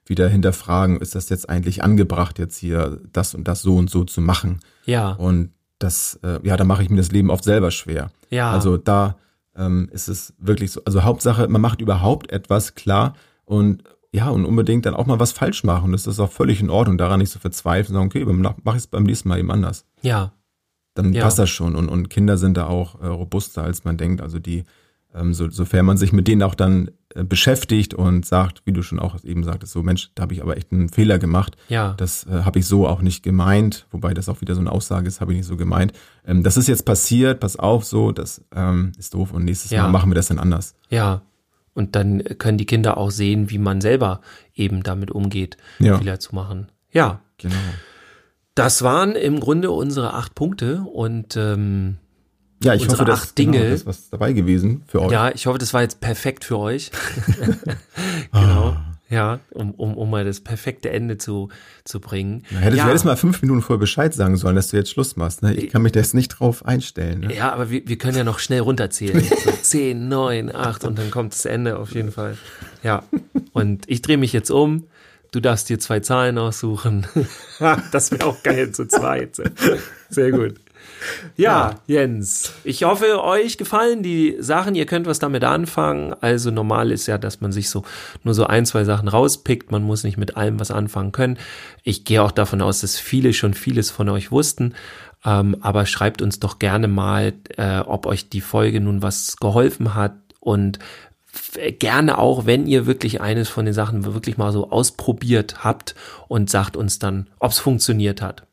[0.06, 4.06] wieder hinterfragen, ist das jetzt eigentlich angebracht, jetzt hier das und das so und so
[4.06, 4.62] zu machen?
[4.86, 8.12] Ja, Und das, äh, ja, da mache ich mir das Leben oft selber schwer.
[8.30, 8.52] ja.
[8.52, 9.16] Also da
[9.56, 13.16] ähm, ist es wirklich so, also Hauptsache, man macht überhaupt etwas klar
[13.46, 15.92] und ja, und unbedingt dann auch mal was falsch machen.
[15.92, 18.88] Das ist auch völlig in Ordnung, daran nicht zu verzweifeln, sagen, okay, mache ich es
[18.88, 19.86] beim nächsten Mal eben anders.
[20.02, 20.32] ja,
[20.96, 21.24] Dann Ja.
[21.24, 21.76] passt das schon.
[21.76, 24.22] Und, und Kinder sind da auch äh, robuster, als man denkt.
[24.22, 24.64] Also die,
[25.16, 28.84] ähm, so, sofern man sich mit denen auch dann äh, beschäftigt und sagt, wie du
[28.84, 31.56] schon auch eben sagtest, so Mensch, da habe ich aber echt einen Fehler gemacht.
[31.68, 31.94] ja.
[31.98, 35.08] Das äh, habe ich so auch nicht gemeint, wobei das auch wieder so eine Aussage
[35.08, 35.94] ist, habe ich nicht so gemeint.
[36.26, 39.84] Ähm, das ist jetzt passiert, pass auf, so, das ähm, ist doof und nächstes Ja.
[39.84, 40.76] Mal machen wir das dann anders.
[40.90, 41.22] Ja.
[41.74, 44.22] Und dann können die Kinder auch sehen, wie man selber
[44.54, 45.98] eben damit umgeht, Ja.
[45.98, 46.68] Fehler zu machen.
[46.92, 47.22] Ja.
[47.38, 47.56] Genau.
[48.54, 51.98] Das waren im Grunde unsere acht Punkte und ähm,
[52.64, 55.12] Ja, ich hoffe, dass acht Dinge- genau, das ist was dabei gewesen für euch.
[55.12, 56.92] ja, ich hoffe, das war jetzt perfekt für euch.
[58.32, 58.76] genau.
[59.10, 61.50] Ja, um, um, um mal das perfekte Ende zu,
[61.84, 62.44] zu bringen.
[62.52, 62.84] Na, hättest, ja.
[62.84, 65.42] du hättest mal fünf Minuten vorher Bescheid sagen sollen, dass du jetzt Schluss machst.
[65.42, 65.56] Ne?
[65.56, 67.22] Ich kann mich da jetzt nicht drauf einstellen.
[67.22, 67.36] Ne?
[67.36, 69.24] Ja, aber wir, wir können ja noch schnell runterzählen.
[69.40, 72.38] So 10, 9, 8 und dann kommt das Ende auf jeden Fall.
[72.84, 73.04] Ja.
[73.54, 74.86] Und ich drehe mich jetzt um.
[75.32, 77.08] Du darfst dir zwei Zahlen aussuchen.
[77.92, 79.38] das wäre auch geil zu zweit.
[80.10, 80.56] Sehr gut.
[81.38, 84.76] Ja, Jens, ich hoffe, euch gefallen die Sachen.
[84.76, 86.14] Ihr könnt was damit anfangen.
[86.22, 87.84] Also normal ist ja, dass man sich so
[88.24, 89.72] nur so ein, zwei Sachen rauspickt.
[89.72, 91.38] Man muss nicht mit allem was anfangen können.
[91.84, 94.74] Ich gehe auch davon aus, dass viele schon vieles von euch wussten.
[95.26, 99.96] Ähm, aber schreibt uns doch gerne mal, äh, ob euch die Folge nun was geholfen
[99.96, 100.80] hat und
[101.80, 105.96] gerne auch, wenn ihr wirklich eines von den Sachen wirklich mal so ausprobiert habt
[106.28, 108.48] und sagt uns dann, ob es funktioniert hat.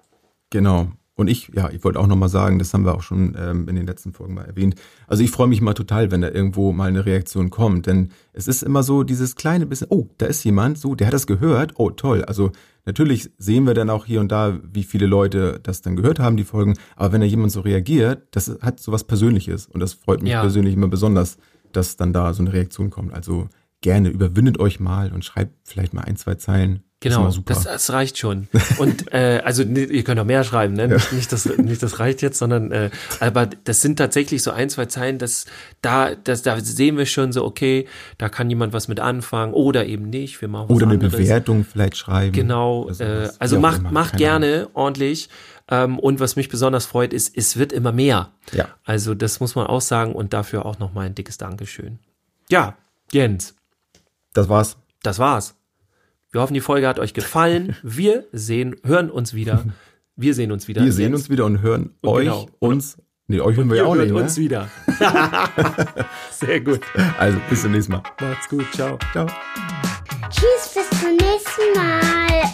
[0.51, 0.93] Genau.
[1.19, 3.75] Und ich, ja, ich wollte auch nochmal sagen, das haben wir auch schon ähm, in
[3.75, 4.75] den letzten Folgen mal erwähnt.
[5.07, 7.87] Also ich freue mich mal total, wenn da irgendwo mal eine Reaktion kommt.
[7.87, 11.15] Denn es ist immer so dieses kleine bisschen, oh, da ist jemand, so, der hat
[11.15, 12.23] das gehört, oh toll.
[12.27, 12.53] Also
[12.85, 16.37] natürlich sehen wir dann auch hier und da, wie viele Leute das dann gehört haben,
[16.37, 16.75] die Folgen.
[16.97, 19.67] Aber wenn da jemand so reagiert, das hat so was Persönliches.
[19.67, 20.43] Und das freut mich Ja.
[20.43, 21.39] persönlich immer besonders,
[21.73, 23.15] dass dann da so eine Reaktion kommt.
[23.15, 23.49] Also
[23.81, 26.83] gerne, überwindet euch mal und schreibt vielleicht mal ein, zwei Zeilen.
[27.01, 28.49] Genau, das, das reicht schon.
[28.79, 30.89] Und äh, also ihr könnt auch mehr schreiben, ne?
[30.89, 32.91] Nicht, nicht, das, nicht das reicht jetzt, sondern äh,
[33.21, 35.45] aber das sind tatsächlich so ein, zwei Zeilen, dass
[35.83, 37.87] da, das, da sehen wir schon so, okay,
[38.17, 40.41] da kann jemand was mit anfangen oder eben nicht.
[40.41, 41.13] Wir machen was Oder eine anderes.
[41.17, 42.33] Bewertung vielleicht schreiben.
[42.33, 44.41] Genau, Oder äh, also macht, immer, macht keine Ahnung.
[44.49, 45.29] gerne ordentlich.
[45.69, 48.31] Ähm, und was mich besonders freut, ist, es wird immer mehr.
[48.53, 48.69] Ja.
[48.85, 51.99] Also das muss man auch sagen und dafür auch nochmal ein dickes Dankeschön.
[52.49, 52.79] Ja,
[53.13, 53.55] Jens,
[54.33, 54.79] Das war's.
[55.03, 55.56] das war's.
[56.37, 57.77] Wir hoffen, die Folge hat euch gefallen.
[57.83, 59.65] Wir sehen, hören uns wieder.
[60.17, 60.85] Wir sehen uns wieder.
[60.85, 62.47] Wir sehen uns wieder und hören Und euch, genau.
[62.59, 62.99] uns.
[63.27, 64.15] Nee, euch hören wir Ihr ja auch hört nicht.
[64.15, 64.43] uns Ne?
[64.45, 64.69] wieder.
[66.31, 66.81] Sehr gut.
[67.19, 68.03] Also bis zum nächsten Mal.
[68.21, 68.67] Macht's gut.
[68.75, 68.99] Ciao.
[69.13, 69.27] Ciao.
[70.29, 72.53] Tschüss, bis zum nächsten Mal.